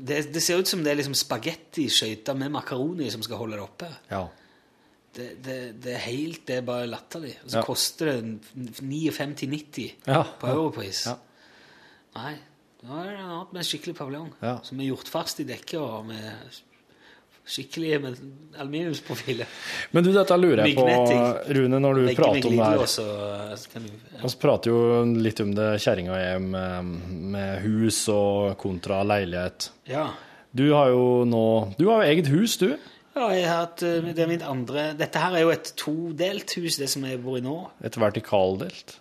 [0.03, 3.63] det, det ser ut som det er liksom spagettiskøyter med makaroni som skal holde det
[3.63, 3.87] oppe.
[4.11, 4.25] Ja.
[5.15, 7.37] Det, det, det er helt Det er bare latterlig.
[7.45, 7.63] Og så Ja.
[7.65, 8.17] koster det
[8.83, 10.23] 59,90 Ja.
[10.41, 11.05] på Europris.
[11.07, 11.15] Ja.
[12.19, 12.35] Nei,
[12.83, 14.29] nå er det noe med skikkelig paviljong.
[14.67, 16.59] Som er gjort fast i dekket og med
[17.49, 18.19] skikkelige med
[18.61, 19.49] aluminiumsprofiler.
[19.95, 20.85] Men du, dette lurer jeg på,
[21.57, 22.49] Rune, når du prater om det her.
[22.53, 24.21] glidelås, og så kan du ja.
[24.23, 24.79] Vi prater jo
[25.27, 26.93] litt om det kjerringa er med,
[27.35, 29.71] med hus og kontra leilighet.
[29.89, 30.07] ja.
[30.49, 31.41] Du har jo nå
[31.77, 32.71] Du har jo eget hus, du.
[33.13, 36.49] Ja, jeg har hatt, eh, det er mitt andre Dette her er jo et todelt
[36.57, 37.53] hus, det som jeg bor i nå.
[37.85, 38.95] Et vertikaldelt.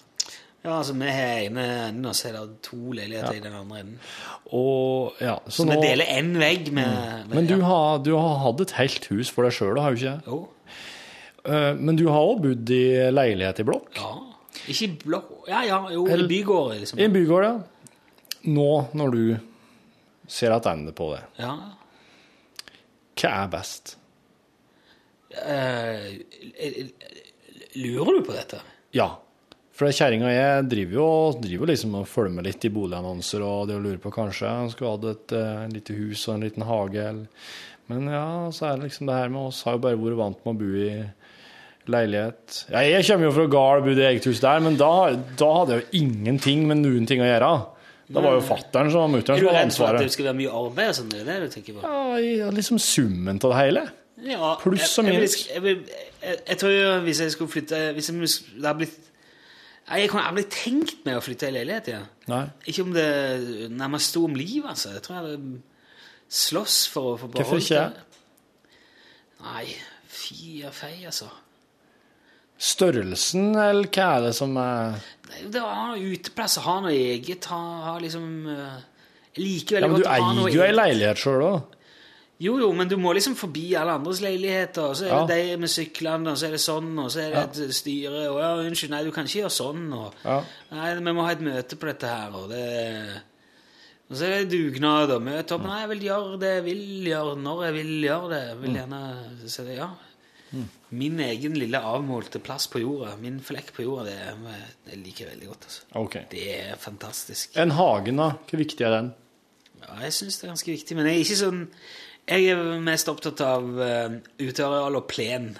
[0.64, 3.80] Ja, altså Vi har ene enden, og så er det to leiligheter i den andre
[3.84, 3.98] enden.
[4.52, 8.14] Og ja, så, Så vi nå deler én vegg med, med Men du har, du
[8.16, 10.16] har hatt et helt hus for deg sjøl, har du ikke?
[10.26, 10.40] Jo.
[11.46, 12.82] Uh, Men du har òg bodd i
[13.14, 13.92] leilighet i blokk?
[13.96, 14.16] Ja.
[14.66, 16.98] Ikke i blokk Ja, ja, jo, i bygård, liksom.
[16.98, 17.54] I en bygård, ja.
[18.48, 19.22] Nå når du
[20.28, 21.54] ser tilbake på det, Ja.
[23.18, 23.94] hva er best?
[25.38, 26.18] Uh,
[27.78, 28.60] lurer du på dette?
[28.96, 29.08] Ja.
[29.78, 31.08] For kjerringa jeg driver jo,
[31.38, 34.50] driver jo liksom og følger med litt i boligannonser, og det å lure på kanskje
[34.50, 37.04] hun skulle hatt et uh, lite hus og en liten hage.
[37.12, 37.52] Eller.
[37.92, 40.42] Men ja, så er det liksom det her med oss har jo bare vært vant
[40.42, 40.90] med å bo i
[41.88, 42.58] leilighet.
[42.72, 44.92] Ja, jeg kommer jo fra gard og bodde i eget hus der, men da,
[45.38, 47.52] da hadde jeg jo ingenting med noen ting å gjøre.
[48.08, 50.02] Da var jo fattern som var Er mutter'n du som hadde redd for at det
[50.02, 50.12] ansvaret.
[50.14, 50.90] skal være mye arbeid?
[50.90, 51.96] og sånn, Det er det du tenker på?
[52.24, 53.82] Ja, liksom summen av det hele.
[54.26, 55.36] Ja, Pluss og minus.
[55.46, 58.96] Jeg, jeg, jeg tror jo hvis jeg skulle flytte hvis jeg, det har blitt
[59.88, 62.06] Nei, Jeg kunne aldri tenkt meg å flytte i leilighet igjen.
[62.28, 62.42] Ja.
[62.68, 63.08] Ikke om det
[63.72, 64.92] nærmest sto om liv, altså.
[64.96, 65.58] Jeg tror jeg vil
[66.28, 67.84] slåss for å få Hvorfor ikke?
[69.46, 69.64] Nei,
[70.12, 71.30] fy og fei, altså.
[72.58, 74.96] Størrelsen, eller hva er det som er
[75.28, 78.80] Nei, Det å noe uteplass, ha noe eget, ha, ha liksom eh,
[79.36, 81.76] Jeg liker veldig ja, du godt å ha noe eier jo ei leilighet sjøl òg.
[82.40, 85.22] Jo, jo, men du må liksom forbi alle andres leiligheter, og så er Ja.
[85.26, 88.28] det de med syklene, og så er det sånn, og så er det et styre,
[88.30, 90.44] og ja, unnskyld, nei, du kan ikke gjøre sånn, og Ja.
[90.70, 93.22] nei, vi må ha et møte på dette her, og det
[94.10, 95.64] Og så er det dugnad og møte opp.
[95.66, 98.38] Nei, jeg vil gjøre det jeg vil gjøre, når jeg vil gjøre det.
[98.48, 99.88] Jeg vil gjerne så det, Ja.
[100.90, 104.16] Min egen lille avmålte plass på jorda, min flekk på jorda, det,
[104.86, 105.64] det liker jeg veldig godt.
[105.68, 105.82] Altså.
[105.94, 106.16] Ok.
[106.30, 107.50] Det er fantastisk.
[107.58, 108.30] En hagen, da?
[108.48, 109.14] Hvor viktig er den?
[109.82, 111.68] Ja, jeg syns det er ganske viktig, men jeg er ikke sånn
[112.28, 115.50] Jeg er mest opptatt av uh, uteareal og plen.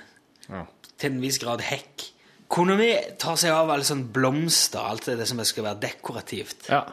[0.49, 0.65] Ja.
[0.99, 2.09] Til en viss grad hekk.
[2.53, 2.91] Kunne vi
[3.21, 6.69] ta seg av alle sånne blomster, alt det som skal være dekorativt?
[6.73, 6.85] ja.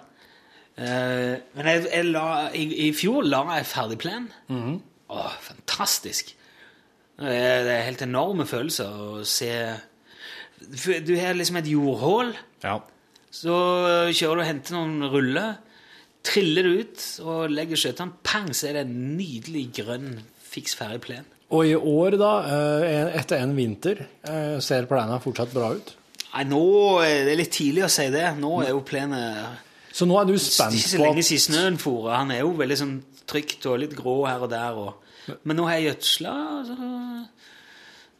[0.75, 4.25] Uh, men jeg, jeg la, i, i fjor la jeg ferdig plen.
[4.51, 4.73] Mhm.
[5.15, 6.33] Åh, fantastisk.
[7.15, 9.51] Det er, det er helt enorme følelser å se
[11.05, 12.33] Du har liksom et jordhull.
[12.65, 12.79] ja.
[13.35, 13.55] Så
[14.15, 15.57] kjører du og henter noen ruller,
[16.25, 18.17] triller det ut og legger skjøtene.
[18.25, 21.27] Pang, så er det en nydelig grønn, fiks ferdig plen.
[21.53, 25.93] Og i år, da, eh, etter en vinter, eh, ser plena fortsatt bra ut?
[26.33, 26.63] Nei, nå
[27.05, 28.25] er det litt tidlig å si det.
[28.39, 29.61] Nå er jo plenet
[29.95, 32.09] Så nå er du spent på ikke så lenge siden snøen for.
[32.11, 32.95] Han er jo veldig sånn
[33.25, 34.75] trygt og litt grå her og der.
[34.75, 36.33] Og, men nå har jeg gjødsla,
[36.67, 36.75] så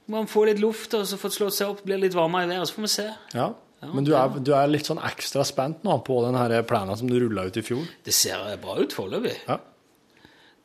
[0.07, 2.53] må han få litt luft og så fått slått seg opp, blir litt varmere i
[2.53, 3.07] været, så får vi se.
[3.33, 3.49] Ja.
[3.81, 7.09] Men du er, du er litt sånn ekstra spent nå på den her plenen som
[7.09, 7.83] du rulla ut i fjor?
[8.05, 9.35] Det ser bra ut foreløpig.
[9.49, 9.59] Ja.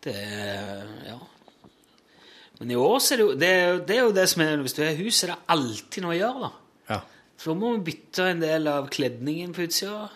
[0.04, 1.18] Det er Ja.
[2.60, 4.58] Men i år så er det jo det, er det er jo det som er
[4.60, 6.50] Hvis du har hus, så er det alltid noe å gjøre, da.
[6.90, 6.98] Ja.
[7.40, 10.10] Så da må vi bytte en del av kledningen på utsida.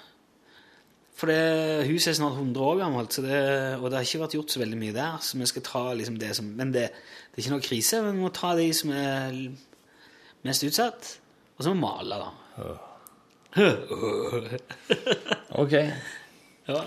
[1.16, 3.40] For det, huset er snart 100 år gammelt, så det,
[3.78, 5.16] og det har ikke vært gjort så veldig mye der.
[5.24, 8.02] Så vi skal ta liksom det som Men det, det er ikke noe krise.
[8.04, 9.38] Men vi må ta de som er
[10.44, 11.14] mest utsatt.
[11.56, 12.43] Og så må vi male, da.
[15.54, 15.74] Ok.
[16.64, 16.80] Ja.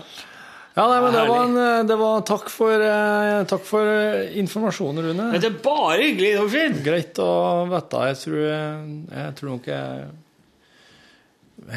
[0.78, 4.34] Ja, nei, men det var, en, eh, det var Takk for, eh, takk for eh,
[4.41, 5.28] informasjonen, Rune.
[5.34, 6.76] Men det er bare hyggelig, Dagfinn!
[6.86, 7.30] Greit å
[7.70, 8.01] vite.
[8.09, 10.09] Jeg tror, jeg, tror nok jeg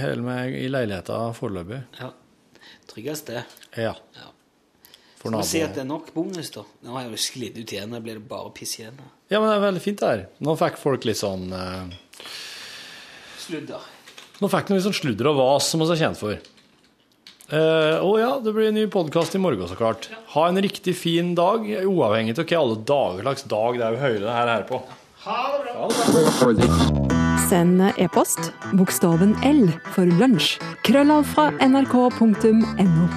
[0.03, 1.81] holder meg i leiligheta foreløpig.
[2.01, 2.11] Ja.
[2.93, 3.45] Tryggest det.
[3.77, 3.95] Ja.
[4.17, 4.29] Ja.
[5.21, 5.49] For naboen.
[5.49, 6.65] si at det er nok bonus, da.
[6.85, 7.93] Nå har jeg jo sklidd ut igjen.
[7.93, 9.01] Da blir det bare piss igjen.
[9.29, 10.23] Ja, men det er veldig fint det her.
[10.45, 11.97] Nå fikk folk litt sånn eh,
[13.41, 13.85] Sludder.
[14.41, 16.37] Nå fikk de litt sånn sludder og vas, som vi er kjent for.
[17.51, 20.07] Eh, og ja, det blir en ny podkast i morgen, så klart.
[20.37, 24.03] Ha en riktig fin dag, uavhengig av hva alle dager slags dag det er vi
[24.05, 24.79] hører det her, her på.
[27.51, 29.67] Send e-post bokstaven L
[29.97, 30.57] for lunsj.
[30.87, 33.11] Krøllav fra nrk.no.